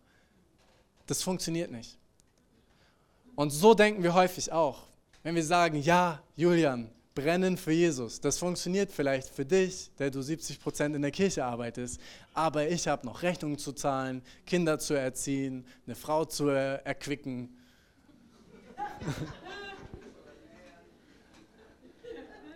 [1.06, 1.96] das funktioniert nicht.
[3.36, 4.82] Und so denken wir häufig auch.
[5.22, 10.20] Wenn wir sagen, ja, Julian, brennen für Jesus, das funktioniert vielleicht für dich, der du
[10.20, 11.98] 70 Prozent in der Kirche arbeitest,
[12.34, 17.48] aber ich habe noch Rechnungen zu zahlen, Kinder zu erziehen, eine Frau zu erquicken.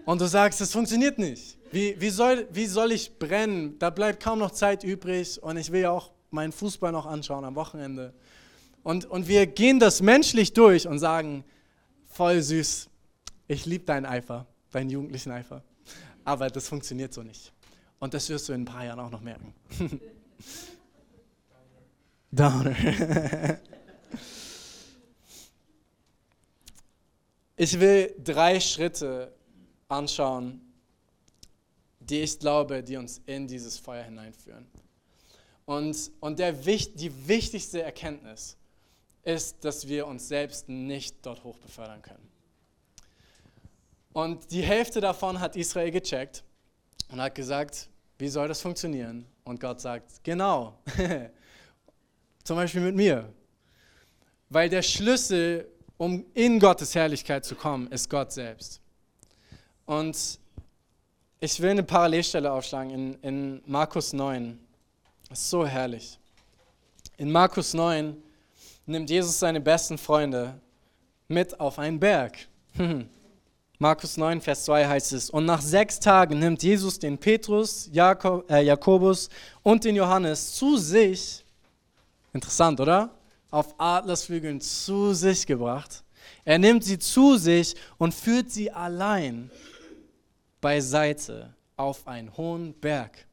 [0.05, 1.59] Und du sagst, das funktioniert nicht.
[1.71, 3.79] Wie, wie, soll, wie soll ich brennen?
[3.79, 7.45] Da bleibt kaum noch Zeit übrig und ich will ja auch meinen Fußball noch anschauen
[7.45, 8.13] am Wochenende.
[8.83, 11.45] Und, und wir gehen das menschlich durch und sagen,
[12.07, 12.89] voll süß.
[13.47, 15.63] Ich liebe deinen Eifer, deinen jugendlichen Eifer.
[16.25, 17.53] Aber das funktioniert so nicht.
[18.01, 19.55] Und das wirst du in ein paar Jahren auch noch merken.
[22.33, 22.75] Downer.
[27.57, 29.33] ich will drei Schritte
[29.93, 30.61] anschauen,
[32.01, 34.67] die ich glaube, die uns in dieses Feuer hineinführen.
[35.65, 38.57] Und, und der, die wichtigste Erkenntnis
[39.23, 42.29] ist, dass wir uns selbst nicht dort hoch befördern können.
[44.13, 46.43] Und die Hälfte davon hat Israel gecheckt
[47.09, 49.27] und hat gesagt, wie soll das funktionieren?
[49.45, 50.79] Und Gott sagt, genau,
[52.45, 53.33] zum Beispiel mit mir.
[54.51, 58.82] Weil der Schlüssel, um in Gottes Herrlichkeit zu kommen, ist Gott selbst.
[59.87, 60.39] Und
[61.41, 64.59] ich will eine Parallelstelle aufschlagen in, in Markus 9.
[65.29, 66.19] Das ist so herrlich.
[67.17, 68.17] In Markus 9
[68.87, 70.61] nimmt Jesus seine besten Freunde
[71.29, 72.37] mit auf einen Berg.
[73.79, 78.49] Markus 9, Vers 2 heißt es, und nach sechs Tagen nimmt Jesus den Petrus, Jakob,
[78.49, 79.29] äh, Jakobus
[79.65, 81.45] und den Johannes zu sich,
[82.33, 83.11] interessant, oder?
[83.51, 86.05] Auf Adlersflügeln zu sich gebracht.
[86.45, 89.51] Er nimmt sie zu sich und führt sie allein
[90.63, 93.27] beiseite auf einen hohen Berg.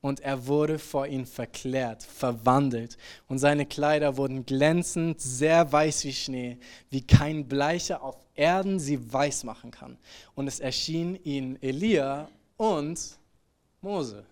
[0.00, 2.96] Und er wurde vor ihn verklärt, verwandelt.
[3.26, 6.58] Und seine Kleider wurden glänzend, sehr weiß wie Schnee,
[6.90, 9.98] wie kein Bleicher auf Erden sie weiß machen kann.
[10.36, 13.18] Und es erschien ihnen Elia und
[13.80, 14.24] Mose.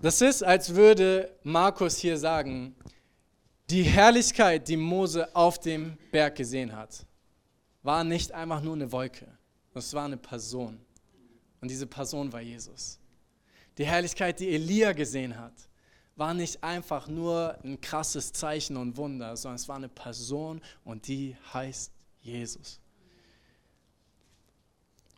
[0.00, 2.76] Das ist, als würde Markus hier sagen,
[3.70, 7.04] die Herrlichkeit, die Mose auf dem Berg gesehen hat,
[7.82, 9.37] war nicht einfach nur eine Wolke.
[9.74, 10.80] Es war eine Person.
[11.60, 12.98] Und diese Person war Jesus.
[13.76, 15.52] Die Herrlichkeit, die Elia gesehen hat,
[16.16, 21.06] war nicht einfach nur ein krasses Zeichen und Wunder, sondern es war eine Person und
[21.06, 22.80] die heißt Jesus.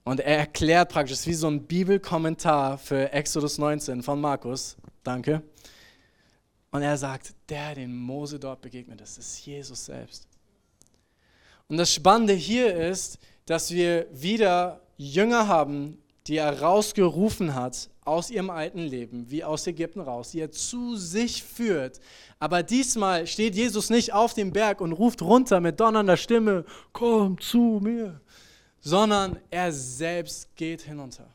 [0.04, 4.76] Und er erklärt praktisch, wie so ein Bibelkommentar für Exodus 19 von Markus.
[5.02, 5.42] Danke.
[6.70, 10.28] Und er sagt, der, den Mose dort begegnet ist, ist Jesus selbst.
[11.68, 18.30] Und das Spannende hier ist, dass wir wieder Jünger haben, die er rausgerufen hat aus
[18.30, 22.00] ihrem alten Leben, wie aus Ägypten raus, die er zu sich führt.
[22.38, 27.40] Aber diesmal steht Jesus nicht auf dem Berg und ruft runter mit donnernder Stimme, komm
[27.40, 28.20] zu mir,
[28.80, 31.28] sondern er selbst geht hinunter,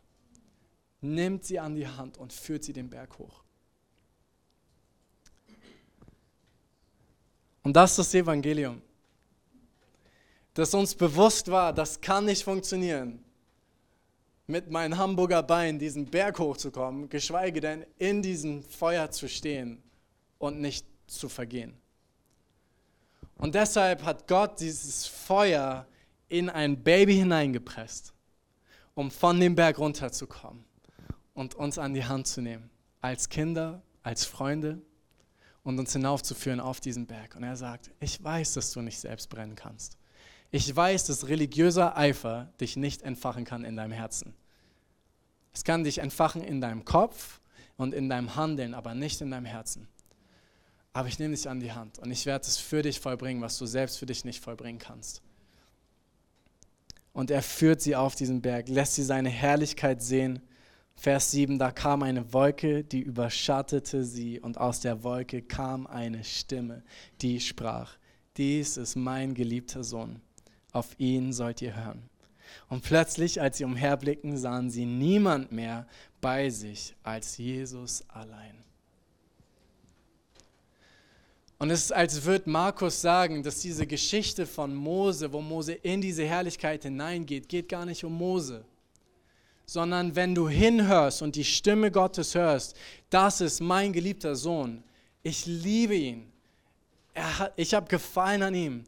[1.02, 3.44] nimmt sie an die Hand und führt sie den Berg hoch.
[7.64, 8.82] Und das ist das Evangelium
[10.56, 13.24] dass uns bewusst war, das kann nicht funktionieren,
[14.48, 19.84] mit meinen Hamburger Beinen diesen Berg hochzukommen, geschweige denn in diesem Feuer zu stehen
[20.38, 21.76] und nicht zu vergehen.
[23.38, 25.86] Und deshalb hat Gott dieses Feuer
[26.30, 28.14] in ein Baby hineingepresst,
[28.94, 30.64] um von dem Berg runterzukommen
[31.34, 32.70] und uns an die Hand zu nehmen,
[33.02, 34.82] als Kinder, als Freunde
[35.64, 37.36] und uns hinaufzuführen auf diesen Berg.
[37.36, 39.98] Und er sagt, ich weiß, dass du nicht selbst brennen kannst.
[40.52, 44.34] Ich weiß, dass religiöser Eifer dich nicht entfachen kann in deinem Herzen.
[45.54, 47.40] Es kann dich entfachen in deinem Kopf
[47.78, 49.88] und in deinem Handeln, aber nicht in deinem Herzen.
[50.94, 53.58] Aber ich nehme dich an die Hand und ich werde es für dich vollbringen, was
[53.58, 55.22] du selbst für dich nicht vollbringen kannst.
[57.12, 60.42] Und er führt sie auf diesen Berg, lässt sie seine Herrlichkeit sehen.
[60.96, 66.24] Vers 7, da kam eine Wolke, die überschattete sie und aus der Wolke kam eine
[66.24, 66.84] Stimme,
[67.22, 67.98] die sprach,
[68.38, 70.22] dies ist mein geliebter Sohn,
[70.76, 72.04] auf ihn sollt ihr hören.
[72.70, 75.88] Und plötzlich, als sie umherblickten, sahen sie niemand mehr
[76.20, 78.56] bei sich als Jesus allein.
[81.58, 86.02] Und es ist, als würde Markus sagen, dass diese Geschichte von Mose, wo Mose in
[86.02, 88.66] diese Herrlichkeit hineingeht, geht gar nicht um Mose,
[89.66, 92.76] sondern wenn du hinhörst und die Stimme Gottes hörst,
[93.10, 94.84] das ist mein geliebter Sohn,
[95.24, 96.32] ich liebe ihn,
[97.16, 98.84] hat, ich habe Gefallen an ihm,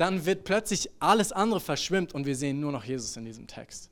[0.00, 3.90] dann wird plötzlich alles andere verschwimmt und wir sehen nur noch Jesus in diesem Text.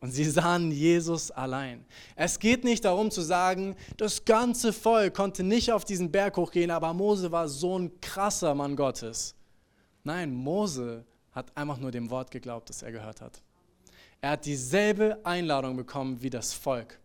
[0.00, 1.84] Und sie sahen Jesus allein.
[2.16, 6.70] Es geht nicht darum zu sagen, das ganze Volk konnte nicht auf diesen Berg hochgehen,
[6.70, 9.34] aber Mose war so ein krasser Mann Gottes.
[10.02, 13.42] Nein, Mose hat einfach nur dem Wort geglaubt, das er gehört hat.
[14.22, 16.98] Er hat dieselbe Einladung bekommen wie das Volk.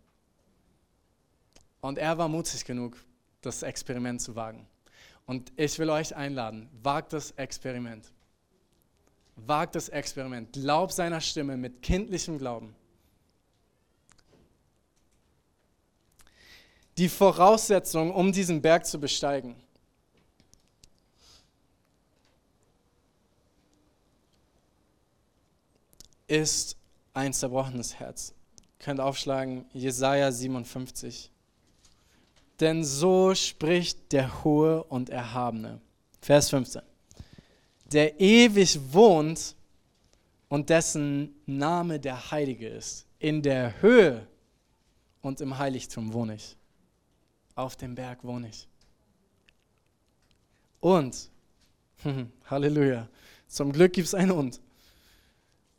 [1.82, 2.96] Und er war mutig genug,
[3.42, 4.66] das Experiment zu wagen.
[5.28, 8.12] Und ich will euch einladen, wagt das Experiment.
[9.36, 10.54] Wagt das Experiment.
[10.54, 12.74] Glaub seiner Stimme mit kindlichem Glauben.
[16.98, 19.56] Die Voraussetzung, um diesen Berg zu besteigen,
[26.28, 26.78] ist
[27.14, 28.34] ein zerbrochenes Herz.
[28.80, 31.32] Ihr könnt aufschlagen, Jesaja 57.
[32.60, 35.80] Denn so spricht der Hohe und Erhabene.
[36.22, 36.82] Vers 15.
[37.86, 39.56] Der ewig wohnt
[40.50, 43.06] und dessen Name der Heilige ist.
[43.20, 44.28] In der Höhe
[45.22, 46.58] und im Heiligtum wohne ich.
[47.56, 48.68] Auf dem Berg wohne ich.
[50.80, 51.30] Und,
[52.50, 53.08] Halleluja,
[53.48, 54.60] zum Glück gibt es ein Und.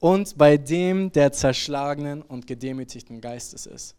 [0.00, 3.96] Und bei dem, der zerschlagenen und gedemütigten Geistes ist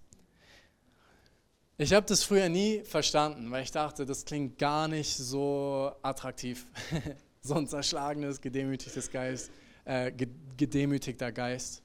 [1.81, 6.65] ich habe das früher nie verstanden, weil ich dachte, das klingt gar nicht so attraktiv.
[7.41, 9.49] so ein zerschlagenes, gedemütigtes Geist,
[9.85, 10.11] äh,
[10.57, 11.81] gedemütigter Geist.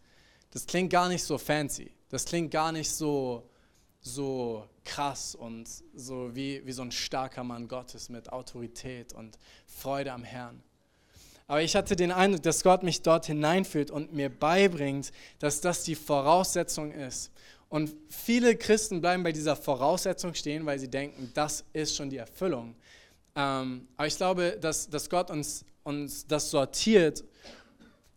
[0.51, 1.93] Das klingt gar nicht so fancy.
[2.09, 3.49] Das klingt gar nicht so,
[4.01, 10.13] so krass und so wie, wie so ein starker Mann Gottes mit Autorität und Freude
[10.13, 10.61] am Herrn.
[11.47, 15.85] Aber ich hatte den Eindruck, dass Gott mich dort hineinführt und mir beibringt, dass das
[15.85, 17.31] die Voraussetzung ist.
[17.75, 22.19] Und viele Christen bleiben bei dieser Voraussetzung stehen, weil sie denken, das ist schon die
[22.19, 22.77] Erfüllung.
[23.35, 27.25] Ähm, aber ich glaube, dass, dass Gott uns, uns das sortiert,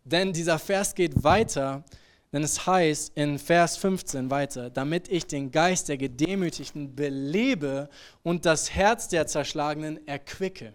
[0.03, 1.83] denn dieser Vers geht weiter,
[2.31, 7.89] denn es heißt in Vers 15 weiter, damit ich den Geist der Gedemütigten belebe
[8.21, 10.71] und das Herz der Zerschlagenen erquicke.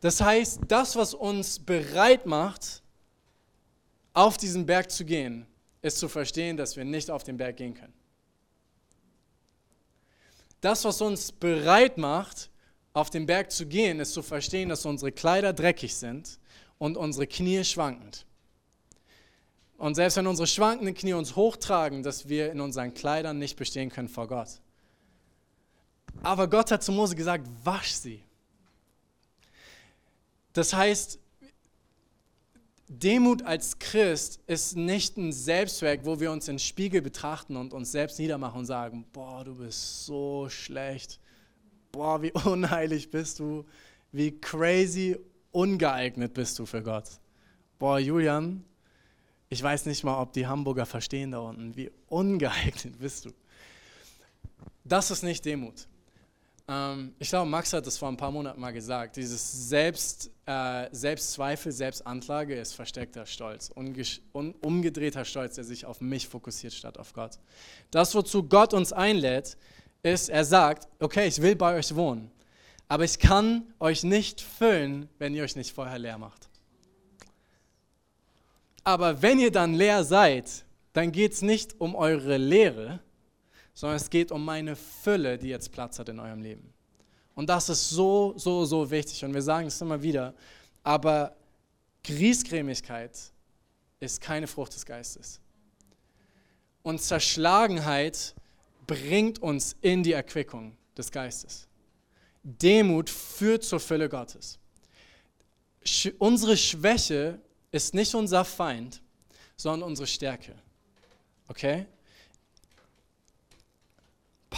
[0.00, 2.82] Das heißt, das, was uns bereit macht,
[4.14, 5.46] auf diesen Berg zu gehen,
[5.88, 7.92] ist zu verstehen, dass wir nicht auf den Berg gehen können.
[10.60, 12.50] Das, was uns bereit macht,
[12.92, 16.38] auf den Berg zu gehen, ist zu verstehen, dass unsere Kleider dreckig sind
[16.78, 18.26] und unsere Knie schwankend.
[19.76, 23.90] Und selbst wenn unsere schwankenden Knie uns hochtragen, dass wir in unseren Kleidern nicht bestehen
[23.90, 24.60] können vor Gott.
[26.22, 28.24] Aber Gott hat zu Mose gesagt, wasch sie.
[30.52, 31.20] Das heißt,
[32.88, 37.74] Demut als Christ ist nicht ein Selbstwerk, wo wir uns in den Spiegel betrachten und
[37.74, 41.20] uns selbst niedermachen und sagen, boah, du bist so schlecht,
[41.92, 43.64] boah, wie unheilig bist du,
[44.12, 45.18] wie crazy
[45.52, 47.20] ungeeignet bist du für Gott.
[47.78, 48.64] Boah, Julian,
[49.50, 53.30] ich weiß nicht mal, ob die Hamburger verstehen da unten, wie ungeeignet bist du.
[54.84, 55.86] Das ist nicht Demut.
[56.68, 59.16] Ähm, ich glaube, Max hat das vor ein paar Monaten mal gesagt.
[59.16, 66.28] Dieses Selbst, äh, Selbstzweifel, Selbstanklage ist versteckter Stolz, un umgedrehter Stolz, der sich auf mich
[66.28, 67.38] fokussiert statt auf Gott.
[67.90, 69.56] Das, wozu Gott uns einlädt,
[70.02, 72.30] ist, er sagt, okay, ich will bei euch wohnen,
[72.86, 76.48] aber ich kann euch nicht füllen, wenn ihr euch nicht vorher leer macht.
[78.84, 83.00] Aber wenn ihr dann leer seid, dann geht es nicht um eure Leere,
[83.78, 86.74] sondern es geht um meine Fülle, die jetzt Platz hat in eurem Leben.
[87.36, 89.24] Und das ist so, so, so wichtig.
[89.24, 90.34] Und wir sagen es immer wieder,
[90.82, 91.36] aber
[92.02, 93.16] Griesgrämigkeit
[94.00, 95.40] ist keine Frucht des Geistes.
[96.82, 98.34] Und Zerschlagenheit
[98.84, 101.68] bringt uns in die Erquickung des Geistes.
[102.42, 104.58] Demut führt zur Fülle Gottes.
[105.84, 109.00] Sch unsere Schwäche ist nicht unser Feind,
[109.56, 110.56] sondern unsere Stärke.
[111.46, 111.86] Okay?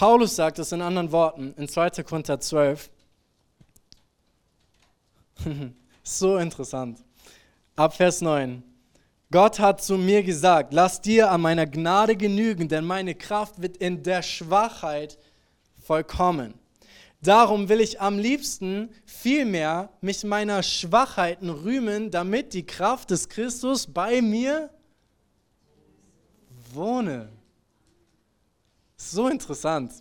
[0.01, 1.91] Paulus sagt es in anderen Worten in 2.
[2.05, 2.91] Korinther 12.
[6.03, 7.05] so interessant.
[7.77, 8.63] Ab Vers 9.
[9.31, 13.77] Gott hat zu mir gesagt, lass dir an meiner Gnade genügen, denn meine Kraft wird
[13.77, 15.19] in der Schwachheit
[15.83, 16.55] vollkommen.
[17.21, 23.87] Darum will ich am liebsten vielmehr mich meiner Schwachheiten rühmen, damit die Kraft des Christus
[23.87, 24.71] bei mir
[26.73, 27.29] wohne.
[29.03, 29.93] So interessant,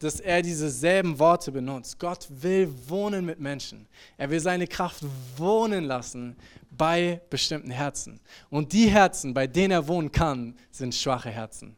[0.00, 1.96] dass er dieselben Worte benutzt.
[2.00, 3.86] Gott will wohnen mit Menschen.
[4.16, 5.04] Er will seine Kraft
[5.36, 6.36] wohnen lassen
[6.70, 8.18] bei bestimmten Herzen.
[8.50, 11.76] Und die Herzen, bei denen er wohnen kann, sind schwache Herzen,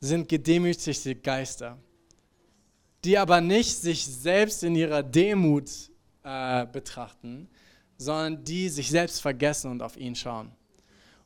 [0.00, 1.76] sind gedemütigte Geister,
[3.04, 5.70] die aber nicht sich selbst in ihrer Demut
[6.22, 7.50] äh, betrachten,
[7.98, 10.50] sondern die sich selbst vergessen und auf ihn schauen.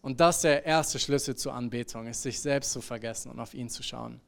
[0.02, 3.54] Und das ist der erste Schlüssel zur Anbetung, ist sich selbst zu vergessen und auf
[3.54, 4.20] ihn zu schauen.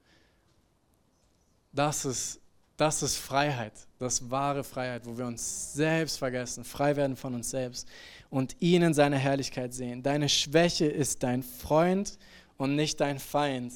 [1.72, 2.40] Das ist,
[2.76, 7.34] das ist Freiheit, das ist wahre Freiheit, wo wir uns selbst vergessen, frei werden von
[7.34, 7.88] uns selbst
[8.28, 10.02] und ihn in seiner Herrlichkeit sehen.
[10.02, 12.18] Deine Schwäche ist dein Freund
[12.58, 13.72] und nicht dein Feind,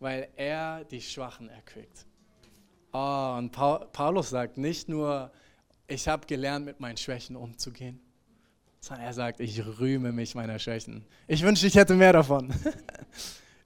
[0.00, 2.06] weil er die Schwachen erquickt.
[2.92, 5.30] Oh, und Paulus sagt nicht nur,
[5.86, 8.00] ich habe gelernt, mit meinen Schwächen umzugehen,
[8.80, 11.04] sondern er sagt, ich rühme mich meiner Schwächen.
[11.26, 12.54] Ich wünschte, ich hätte mehr davon.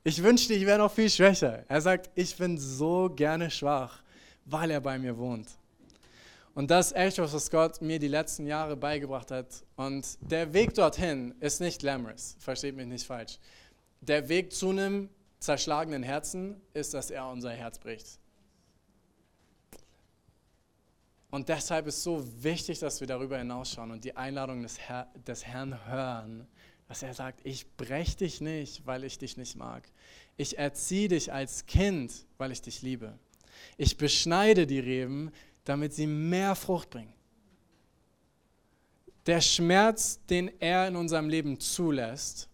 [0.04, 1.64] Ich wünschte, ich wäre noch viel schwächer.
[1.68, 4.02] Er sagt, ich bin so gerne schwach,
[4.44, 5.48] weil er bei mir wohnt.
[6.54, 9.62] Und das ist echt was, was Gott mir die letzten Jahre beigebracht hat.
[9.77, 13.38] Und der Weg dorthin ist nicht glamorous, versteht mich nicht falsch.
[14.00, 15.08] Der Weg zu einem
[15.38, 18.18] zerschlagenen Herzen ist, dass er unser Herz bricht.
[21.31, 25.44] Und deshalb ist so wichtig, dass wir darüber hinausschauen und die Einladung des, Herr, des
[25.44, 26.48] Herrn hören,
[26.88, 29.88] dass er sagt, ich brech dich nicht, weil ich dich nicht mag.
[30.36, 33.18] Ich erziehe dich als Kind, weil ich dich liebe.
[33.76, 35.30] Ich beschneide die Reben,
[35.64, 37.12] damit sie mehr Frucht bringen.
[39.26, 42.48] Der Schmerz, den er in unserem Leben zulässt,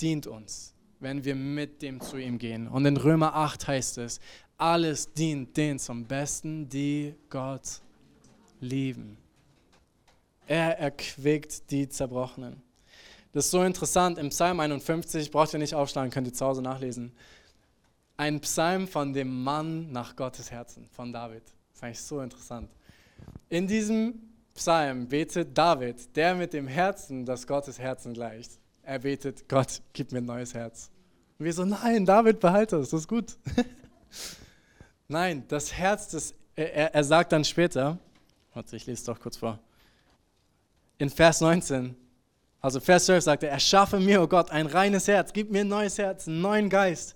[0.00, 2.68] dient uns, wenn wir mit dem zu ihm gehen.
[2.68, 4.20] Und in Römer 8 heißt es,
[4.56, 7.80] alles dient denen zum Besten, die Gott
[8.60, 9.18] lieben.
[10.46, 12.67] Er erquickt die Zerbrochenen.
[13.32, 14.18] Das ist so interessant.
[14.18, 17.12] Im Psalm 51, braucht ihr nicht aufschlagen, könnt ihr zu Hause nachlesen.
[18.16, 21.42] Ein Psalm von dem Mann nach Gottes Herzen, von David.
[21.44, 22.70] Das ist eigentlich so interessant.
[23.48, 24.14] In diesem
[24.54, 28.58] Psalm betet David, der mit dem Herzen, das Gottes Herzen gleicht.
[28.82, 30.90] Er betet, Gott, gib mir ein neues Herz.
[31.38, 33.36] Und wir so, nein, David, behalte es, das ist gut.
[35.08, 37.98] nein, das Herz, das, er, er sagt dann später,
[38.54, 39.60] warte, ich lese es doch kurz vor.
[40.96, 41.94] In Vers 19,
[42.60, 45.68] also Vers 12 sagt er, erschaffe mir, oh Gott, ein reines Herz, gib mir ein
[45.68, 47.14] neues Herz, einen neuen Geist.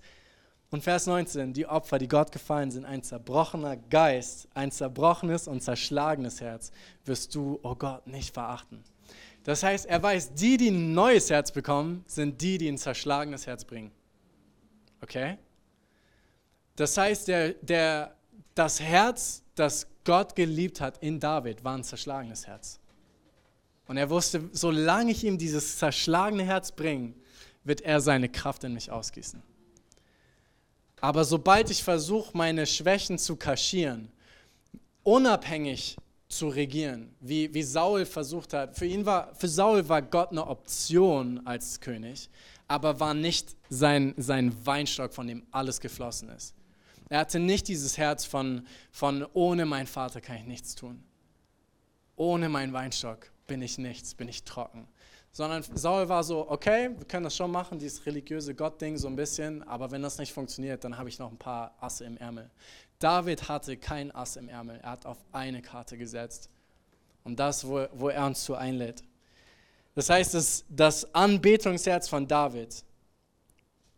[0.69, 5.61] Und Vers 19, die Opfer, die Gott gefallen sind, ein zerbrochener Geist, ein zerbrochenes und
[5.61, 6.71] zerschlagenes Herz,
[7.05, 8.83] wirst du, oh Gott, nicht verachten.
[9.43, 13.45] Das heißt, er weiß, die, die ein neues Herz bekommen, sind die, die ein zerschlagenes
[13.45, 13.91] Herz bringen.
[15.01, 15.37] Okay?
[16.75, 18.15] Das heißt, der, der,
[18.55, 22.79] das Herz, das Gott geliebt hat in David, war ein zerschlagenes Herz.
[23.87, 27.13] Und er wusste, solange ich ihm dieses zerschlagene Herz bringe,
[27.63, 29.41] wird er seine Kraft in mich ausgießen.
[31.01, 34.09] Aber sobald ich versuche, meine Schwächen zu kaschieren,
[35.03, 35.97] unabhängig
[36.29, 40.47] zu regieren, wie, wie Saul versucht hat, für ihn war, für Saul war Gott eine
[40.47, 42.29] Option als König,
[42.67, 46.55] aber war nicht sein, sein Weinstock, von dem alles geflossen ist.
[47.09, 51.03] Er hatte nicht dieses Herz von, von ohne meinen Vater kann ich nichts tun.
[52.15, 54.87] Ohne meinen Weinstock bin ich nichts, bin ich trocken.
[55.31, 59.15] Sondern Saul war so, okay, wir können das schon machen, dieses religiöse Gott-Ding so ein
[59.15, 62.49] bisschen, aber wenn das nicht funktioniert, dann habe ich noch ein paar Asse im Ärmel.
[62.99, 66.49] David hatte kein Ass im Ärmel, er hat auf eine Karte gesetzt.
[67.23, 69.03] Und das, wo, wo er uns zu einlädt.
[69.95, 72.83] Das heißt, das, das Anbetungsherz von David,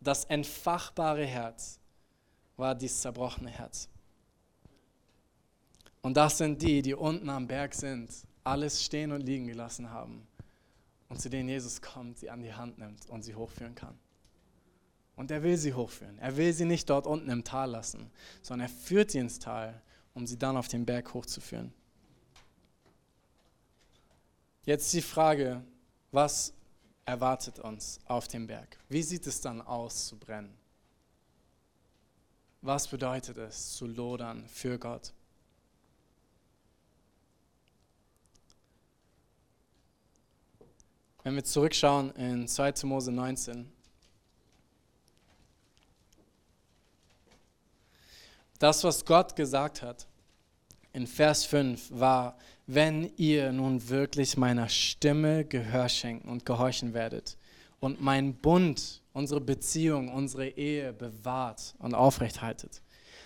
[0.00, 1.78] das entfachbare Herz,
[2.56, 3.88] war dieses zerbrochene Herz.
[6.00, 8.10] Und das sind die, die unten am Berg sind
[8.46, 10.26] alles stehen und liegen gelassen haben
[11.08, 13.98] und zu denen Jesus kommt, sie an die Hand nimmt und sie hochführen kann.
[15.16, 16.18] Und er will sie hochführen.
[16.18, 18.10] Er will sie nicht dort unten im Tal lassen,
[18.42, 19.80] sondern er führt sie ins Tal,
[20.14, 21.72] um sie dann auf den Berg hochzuführen.
[24.64, 25.62] Jetzt die Frage,
[26.10, 26.52] was
[27.04, 28.78] erwartet uns auf dem Berg?
[28.88, 30.56] Wie sieht es dann aus zu brennen?
[32.62, 35.12] Was bedeutet es zu lodern für Gott?
[41.26, 42.84] Wenn wir zurückschauen in 2.
[42.84, 43.68] Mose 19.
[48.60, 50.06] Das, was Gott gesagt hat
[50.92, 57.36] in Vers 5 war, wenn ihr nun wirklich meiner Stimme Gehör schenken und gehorchen werdet
[57.80, 62.82] und mein Bund, unsere Beziehung, unsere Ehe bewahrt und aufrechthaltet,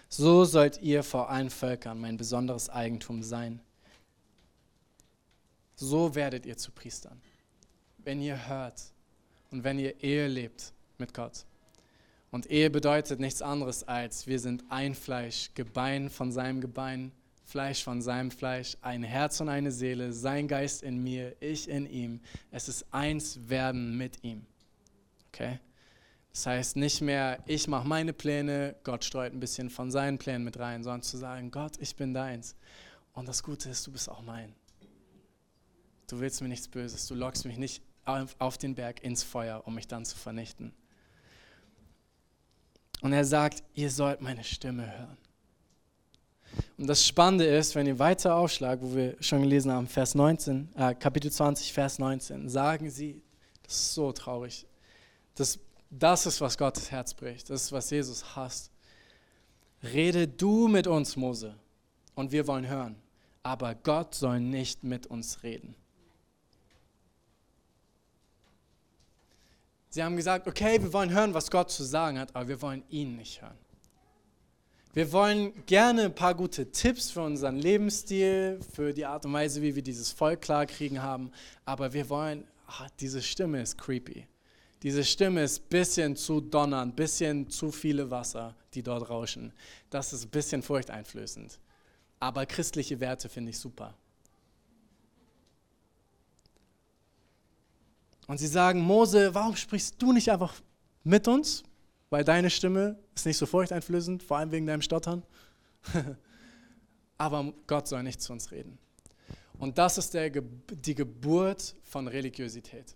[0.09, 3.61] so sollt ihr vor allen Völkern mein besonderes Eigentum sein.
[5.75, 7.21] So werdet ihr zu Priestern
[8.05, 8.81] wenn ihr hört
[9.51, 11.45] und wenn ihr Ehe lebt mit Gott.
[12.31, 17.13] Und Ehe bedeutet nichts anderes als, wir sind ein Fleisch, Gebein von seinem Gebein,
[17.45, 21.91] Fleisch von seinem Fleisch, ein Herz und eine Seele, sein Geist in mir, ich in
[21.91, 22.21] ihm.
[22.53, 24.47] Es ist eins werden mit ihm.
[25.33, 25.59] Okay?
[26.33, 30.45] Das heißt nicht mehr, ich mache meine Pläne, Gott streut ein bisschen von seinen Plänen
[30.45, 32.55] mit rein, sondern zu sagen, Gott, ich bin deins.
[33.13, 34.55] Und das Gute ist, du bist auch mein.
[36.07, 37.83] Du willst mir nichts Böses, du lockst mich nicht
[38.39, 40.73] auf den Berg ins Feuer, um mich dann zu vernichten.
[43.01, 45.17] Und er sagt, ihr sollt meine Stimme hören.
[46.77, 50.71] Und das Spannende ist, wenn ihr weiter aufschlagt, wo wir schon gelesen haben, Vers 19,
[50.77, 53.23] äh, Kapitel 20, Vers 19, sagen sie,
[53.63, 54.67] das ist so traurig.
[55.35, 55.59] Das,
[55.91, 57.51] das ist, was Gottes Herz bricht.
[57.51, 58.71] Das ist, was Jesus hasst.
[59.83, 61.55] Rede du mit uns, Mose,
[62.15, 62.97] und wir wollen hören.
[63.43, 65.75] Aber Gott soll nicht mit uns reden.
[69.93, 72.85] Sie haben gesagt, okay, wir wollen hören, was Gott zu sagen hat, aber wir wollen
[72.91, 73.59] ihn nicht hören.
[74.93, 79.63] Wir wollen gerne ein paar gute Tipps für unseren Lebensstil, für die Art und Weise,
[79.63, 81.33] wie wir dieses Volk klarkriegen haben,
[81.65, 84.27] aber wir wollen, ach, diese Stimme ist creepy.
[84.83, 89.53] Diese Stimme ist ein bisschen zu donnernd, ein bisschen zu viele Wasser, die dort rauschen.
[89.91, 91.59] Das ist ein bisschen furchteinflößend.
[92.19, 93.95] Aber christliche Werte finde ich super.
[98.31, 100.55] Und sie sagen, Mose, warum sprichst du nicht einfach
[101.03, 101.65] mit uns?
[102.11, 105.25] Weil deine Stimme ist nicht so furchteinflößend, vor allem wegen deinem Stottern.
[107.19, 108.79] Aber Gott soll nicht zu uns reden.
[109.59, 112.95] Und das ist der, die Geburt von Religiosität.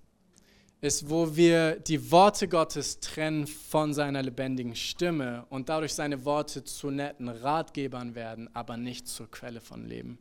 [0.81, 6.63] Ist, wo wir die Worte Gottes trennen von seiner lebendigen Stimme und dadurch seine Worte
[6.63, 10.17] zu netten Ratgebern werden, aber nicht zur Quelle von Leben.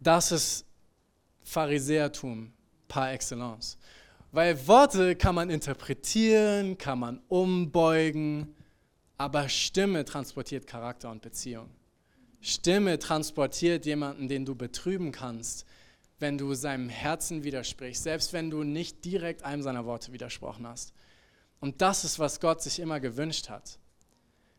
[0.00, 0.64] Das ist
[1.42, 2.54] Pharisäertum,
[2.88, 3.78] par excellence.
[4.32, 8.54] Weil Worte kann man interpretieren, kann man umbeugen,
[9.16, 11.70] aber Stimme transportiert Charakter und Beziehung.
[12.40, 15.66] Stimme transportiert jemanden, den du betrüben kannst,
[16.18, 20.92] wenn du seinem Herzen widersprichst, selbst wenn du nicht direkt einem seiner Worte widersprochen hast.
[21.60, 23.78] Und das ist, was Gott sich immer gewünscht hat.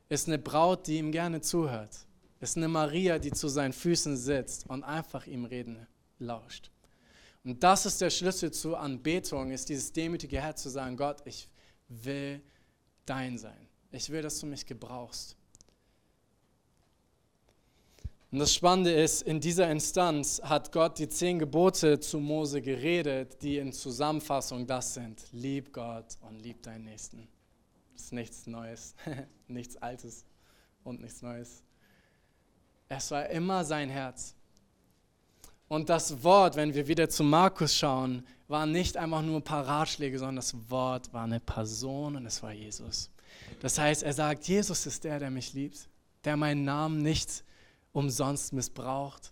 [0.10, 2.06] Ist eine Braut, die ihm gerne zuhört.
[2.40, 5.86] Ist eine Maria, die zu seinen Füßen sitzt und einfach ihm reden
[6.18, 6.72] lauscht.
[7.44, 11.50] Und das ist der Schlüssel zur Anbetung, ist dieses demütige Herz zu sagen, Gott, ich
[11.88, 12.42] will
[13.06, 13.68] dein sein.
[13.92, 15.36] Ich will, dass du mich gebrauchst.
[18.32, 23.42] Und das Spannende ist, in dieser Instanz hat Gott die zehn Gebote zu Mose geredet,
[23.42, 25.24] die in Zusammenfassung das sind.
[25.32, 27.28] Lieb Gott und lieb deinen Nächsten.
[27.94, 28.94] Das ist nichts Neues,
[29.48, 30.26] nichts Altes
[30.84, 31.64] und nichts Neues.
[32.88, 34.36] Es war immer sein Herz.
[35.70, 39.66] Und das Wort, wenn wir wieder zu Markus schauen, war nicht einfach nur ein paar
[39.66, 43.12] Ratschläge, sondern das Wort war eine Person und es war Jesus.
[43.62, 45.88] Das heißt, er sagt, Jesus ist der, der mich liebt,
[46.24, 47.44] der meinen Namen nicht
[47.92, 49.32] umsonst missbraucht.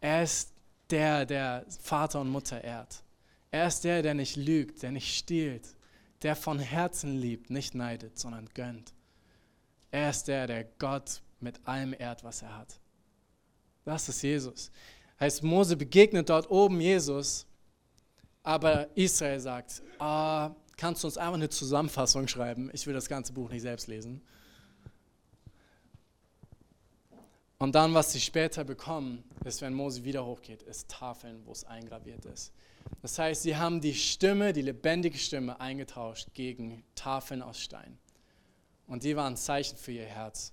[0.00, 0.52] Er ist
[0.90, 3.02] der, der Vater und Mutter ehrt.
[3.50, 5.74] Er ist der, der nicht lügt, der nicht stiehlt,
[6.22, 8.94] der von Herzen liebt, nicht neidet, sondern gönnt.
[9.90, 12.78] Er ist der, der Gott mit allem ehrt, was er hat.
[13.84, 14.70] Das ist Jesus.
[15.22, 17.46] Heißt, Mose begegnet dort oben Jesus,
[18.42, 22.70] aber Israel sagt, ah, kannst du uns einfach eine Zusammenfassung schreiben?
[22.72, 24.20] Ich will das ganze Buch nicht selbst lesen.
[27.56, 31.62] Und dann, was sie später bekommen, ist, wenn Mose wieder hochgeht, ist Tafeln, wo es
[31.62, 32.52] eingraviert ist.
[33.00, 37.96] Das heißt, sie haben die Stimme, die lebendige Stimme eingetauscht gegen Tafeln aus Stein.
[38.88, 40.52] Und die waren Zeichen für ihr Herz.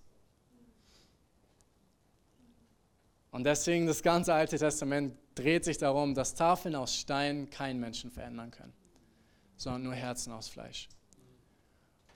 [3.31, 8.11] Und deswegen das ganze Alte Testament dreht sich darum, dass Tafeln aus Stein keinen Menschen
[8.11, 8.73] verändern können,
[9.55, 10.89] sondern nur Herzen aus Fleisch.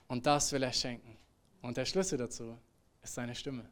[0.08, 1.18] Und das will er schenken.
[1.62, 2.58] Und der Schlüssel dazu
[3.02, 3.70] ist seine Stimme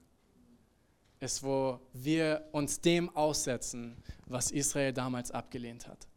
[1.21, 6.07] ist, wo wir uns dem aussetzen, was Israel damals abgelehnt hat.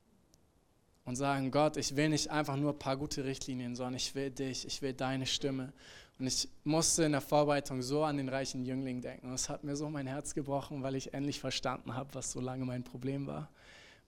[1.05, 4.31] Und sagen, Gott, ich will nicht einfach nur ein paar gute Richtlinien, sondern ich will
[4.31, 5.75] dich, ich will deine Stimme.
[6.19, 9.29] Und ich musste in der Vorbereitung so an den reichen Jüngling denken.
[9.29, 12.41] Und es hat mir so mein Herz gebrochen, weil ich endlich verstanden habe, was so
[12.41, 13.51] lange mein Problem war.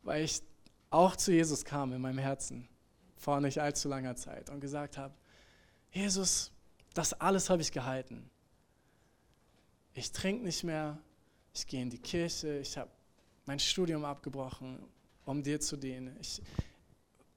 [0.03, 0.41] Weil ich
[0.91, 2.69] auch zu Jesus kam in meinem Herzen
[3.17, 5.15] vor nicht allzu langer Zeit und gesagt habe,
[5.91, 6.53] Jesus,
[6.95, 8.31] das alles habe ich gehalten
[9.97, 10.99] ich trinke nicht mehr,
[11.55, 12.91] ich gehe in die Kirche, ich habe
[13.47, 14.79] mein Studium abgebrochen,
[15.25, 16.17] um dir zu dienen.
[16.21, 16.43] Ich,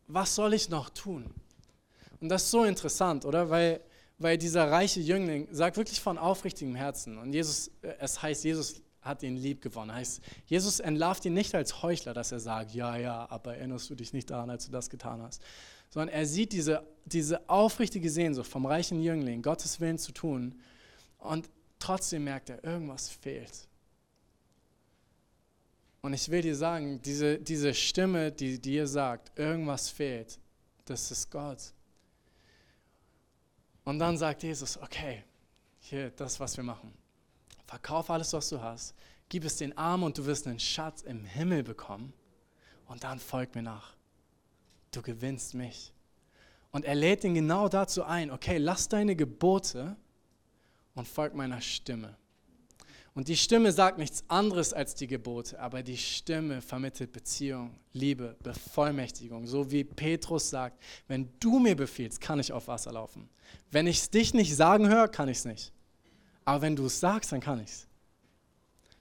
[0.08, 1.34] was soll ich noch tun?
[2.20, 3.50] Und das ist so interessant, oder?
[3.50, 3.80] Weil,
[4.20, 7.18] weil dieser reiche Jüngling sagt wirklich von aufrichtigem Herzen.
[7.18, 9.94] Und Jesus, äh, es heißt, Jesus hat ihn lieb gewonnen.
[9.94, 13.96] Heißt, Jesus entlarvt ihn nicht als Heuchler, dass er sagt, ja, ja, aber erinnerst du
[13.96, 15.42] dich nicht daran, als du das getan hast.
[15.90, 20.60] Sondern er sieht diese, diese aufrichtige Sehnsucht vom reichen Jüngling, Gottes Willen zu tun.
[21.18, 21.50] Und
[21.80, 23.68] Trotzdem merkt er, irgendwas fehlt.
[26.02, 30.40] Und ich will dir sagen, diese, diese Stimme, die dir sagt, irgendwas fehlt,
[30.86, 31.74] das ist Gott.
[33.90, 35.24] Und dann sagt Jesus, okay,
[35.80, 36.94] hier, das, was wir machen.
[37.66, 38.94] Verkauf alles, was du hast,
[39.30, 42.14] gib es den Armen und du wirst einen Schatz im Himmel bekommen.
[42.86, 43.96] Und dann folg mir nach.
[44.92, 45.92] Du gewinnst mich.
[46.72, 49.96] Und er lädt ihn genau dazu ein, okay, lass deine Gebote
[50.94, 52.16] und folgt meiner Stimme.
[53.20, 58.38] Und die Stimme sagt nichts anderes als die Gebote, aber die Stimme vermittelt Beziehung, Liebe,
[58.42, 59.46] Bevollmächtigung.
[59.46, 63.30] So wie Petrus sagt, wenn du mir befiehlst, kann ich auf Wasser laufen.
[63.72, 65.74] Wenn ich es dich nicht sagen höre, kann ich es nicht.
[66.46, 67.88] Aber wenn du es sagst, dann kann ich es.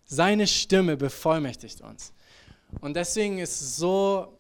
[0.05, 2.13] Seine Stimme bevollmächtigt uns.
[2.81, 4.37] Und deswegen ist so,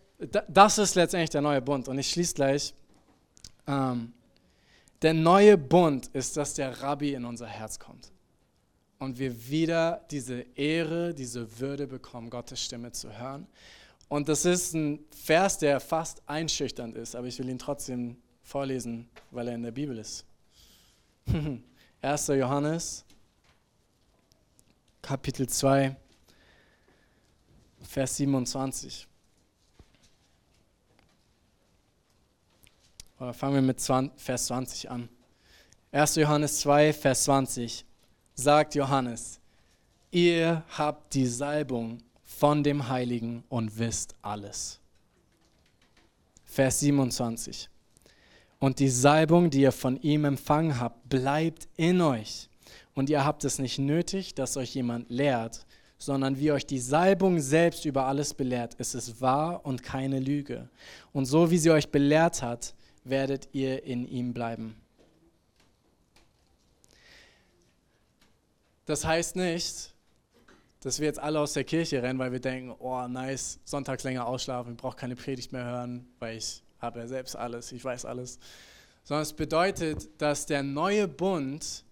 [0.48, 1.86] das ist letztendlich der neue Bund.
[1.86, 2.74] Und ich schließe gleich.
[3.68, 4.12] Ähm,
[5.02, 8.10] der neue Bund ist, dass der Rabbi in unser Herz kommt
[8.98, 13.46] und wir wieder diese Ehre, diese Würde bekommen, Gottes Stimme zu hören.
[14.08, 19.08] Und das ist ein Vers, der fast einschüchternd ist, aber ich will ihn trotzdem vorlesen,
[19.30, 20.24] weil er in der Bibel ist.
[22.02, 22.26] 1.
[22.28, 23.04] Johannes,
[25.02, 25.94] Kapitel 2,
[27.82, 29.06] Vers 27.
[33.20, 35.08] Oder fangen wir mit 20, Vers 20 an.
[35.92, 36.16] 1.
[36.16, 37.84] Johannes 2, Vers 20
[38.38, 39.40] sagt Johannes,
[40.12, 44.78] ihr habt die Salbung von dem Heiligen und wisst alles.
[46.44, 47.68] Vers 27.
[48.60, 52.48] Und die Salbung, die ihr von ihm empfangen habt, bleibt in euch.
[52.94, 55.66] Und ihr habt es nicht nötig, dass euch jemand lehrt,
[55.98, 58.76] sondern wie euch die Salbung selbst über alles belehrt.
[58.78, 60.68] Es ist wahr und keine Lüge.
[61.12, 64.76] Und so wie sie euch belehrt hat, werdet ihr in ihm bleiben.
[68.88, 69.92] Das heißt nicht,
[70.80, 74.26] dass wir jetzt alle aus der Kirche rennen, weil wir denken, oh nice, sonntags länger
[74.26, 78.06] ausschlafen, ich brauche keine Predigt mehr hören, weil ich habe ja selbst alles, ich weiß
[78.06, 78.38] alles.
[79.04, 81.84] Sondern es bedeutet, dass der neue Bund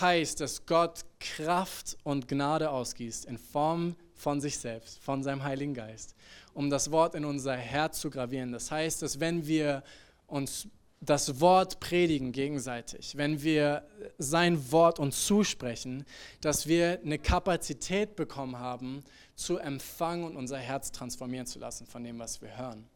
[0.00, 5.74] heißt, dass Gott Kraft und Gnade ausgießt in Form von sich selbst, von seinem Heiligen
[5.74, 6.16] Geist,
[6.52, 8.50] um das Wort in unser Herz zu gravieren.
[8.50, 9.84] Das heißt, dass wenn wir
[10.26, 10.66] uns
[11.00, 13.82] das Wort predigen gegenseitig, wenn wir
[14.18, 16.04] sein Wort uns zusprechen,
[16.42, 19.02] dass wir eine Kapazität bekommen haben,
[19.34, 22.86] zu empfangen und unser Herz transformieren zu lassen von dem, was wir hören.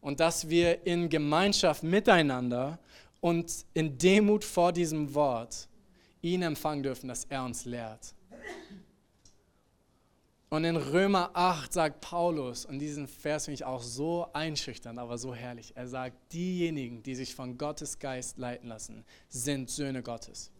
[0.00, 2.80] Und dass wir in Gemeinschaft miteinander
[3.20, 5.68] und in Demut vor diesem Wort
[6.22, 8.14] ihn empfangen dürfen, dass er uns lehrt.
[10.52, 15.16] Und in Römer 8 sagt Paulus, und diesen Vers finde ich auch so einschüchternd, aber
[15.16, 15.72] so herrlich.
[15.76, 20.50] Er sagt, diejenigen, die sich von Gottes Geist leiten lassen, sind Söhne Gottes.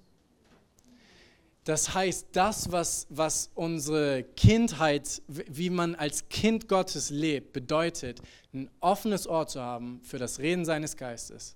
[1.65, 8.23] Das heißt, das, was, was unsere Kindheit, wie man als Kind Gottes lebt, bedeutet,
[8.55, 11.55] ein offenes Ohr zu haben für das Reden seines Geistes.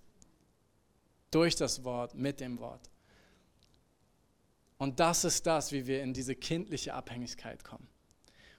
[1.31, 2.91] Durch das Wort, mit dem Wort.
[4.77, 7.89] Und das ist das, wie wir in diese kindliche Abhängigkeit kommen.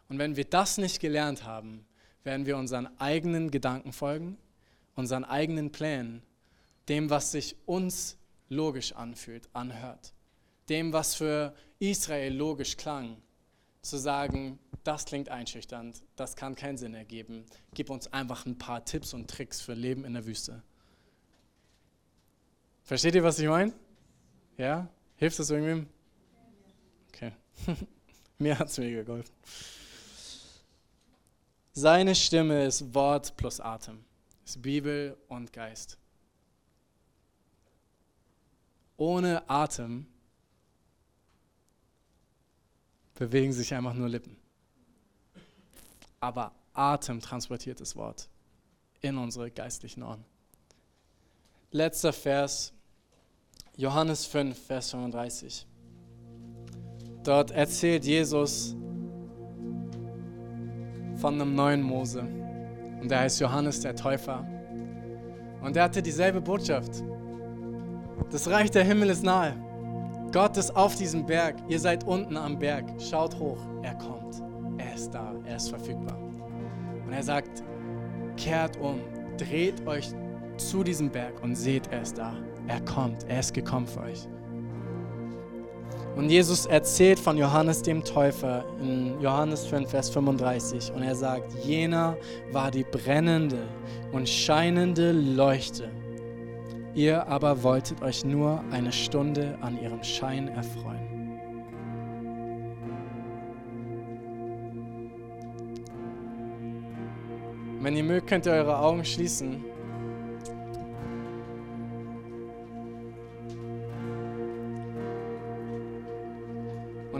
[0.09, 1.85] Und wenn wir das nicht gelernt haben,
[2.23, 4.37] werden wir unseren eigenen Gedanken folgen,
[4.95, 6.23] unseren eigenen Plänen,
[6.89, 8.17] dem, was sich uns
[8.49, 10.13] logisch anfühlt, anhört.
[10.69, 13.17] Dem, was für Israel logisch klang,
[13.81, 18.83] zu sagen, das klingt einschüchternd, das kann keinen Sinn ergeben, gib uns einfach ein paar
[18.83, 20.61] Tipps und Tricks für Leben in der Wüste.
[22.83, 23.73] Versteht ihr, was ich meine?
[24.57, 24.87] Ja?
[25.17, 25.87] Hilft das irgendwem?
[27.09, 27.31] Okay.
[28.37, 29.33] Mir hat es mega geholfen.
[31.79, 34.03] Seine Stimme ist Wort plus Atem,
[34.43, 35.99] ist Bibel und Geist.
[38.97, 40.07] Ohne Atem
[43.13, 44.35] bewegen sich einfach nur Lippen.
[46.19, 48.27] Aber Atem transportiert das Wort
[49.01, 50.25] in unsere geistlichen Ohren.
[51.69, 52.73] Letzter Vers,
[53.75, 55.67] Johannes 5, Vers 35.
[57.21, 58.75] Dort erzählt Jesus,
[61.17, 62.23] von einem neuen Mose.
[63.01, 64.45] Und der heißt Johannes der Täufer.
[65.61, 67.03] Und er hatte dieselbe Botschaft.
[68.31, 69.53] Das Reich der Himmel ist nahe.
[70.31, 71.55] Gott ist auf diesem Berg.
[71.67, 72.85] Ihr seid unten am Berg.
[72.99, 73.59] Schaut hoch.
[73.83, 74.41] Er kommt.
[74.77, 75.33] Er ist da.
[75.45, 76.17] Er ist verfügbar.
[77.05, 77.63] Und er sagt,
[78.35, 78.99] kehrt um.
[79.37, 80.11] Dreht euch
[80.57, 82.33] zu diesem Berg und seht, er ist da.
[82.67, 83.23] Er kommt.
[83.29, 84.27] Er ist gekommen für euch.
[86.17, 90.91] Und Jesus erzählt von Johannes dem Täufer in Johannes 5, Vers 35.
[90.91, 92.17] Und er sagt, jener
[92.51, 93.67] war die brennende
[94.11, 95.91] und scheinende Leuchte.
[96.95, 101.07] Ihr aber wolltet euch nur eine Stunde an ihrem Schein erfreuen.
[107.79, 109.63] Wenn ihr mögt, könnt ihr eure Augen schließen.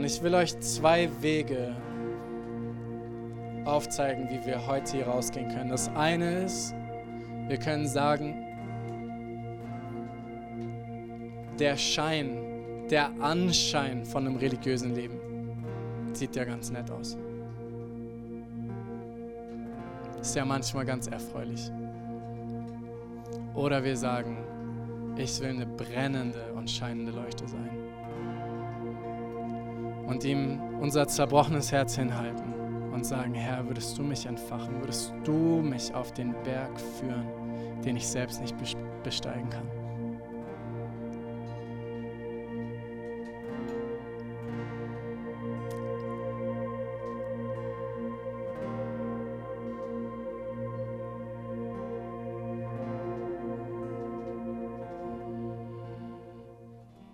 [0.08, 1.76] Ich will euch zwei Wege
[3.66, 5.68] aufzeigen, wie wir heute hier rausgehen können.
[5.68, 6.74] Das eine ist,
[7.46, 8.34] wir können sagen,
[11.58, 12.38] der Schein,
[12.90, 15.20] der Anschein von einem religiösen Leben
[16.14, 17.18] sieht ja ganz nett aus.
[20.22, 21.70] Ist ja manchmal ganz erfreulich.
[23.54, 24.38] Oder wir sagen,
[25.18, 27.87] ich will eine brennende und scheinende Leuchte sein
[30.08, 32.54] und ihm unser zerbrochenes Herz hinhalten
[32.92, 37.28] und sagen, Herr, würdest du mich entfachen, würdest du mich auf den Berg führen,
[37.84, 38.56] den ich selbst nicht
[39.04, 39.77] besteigen kann.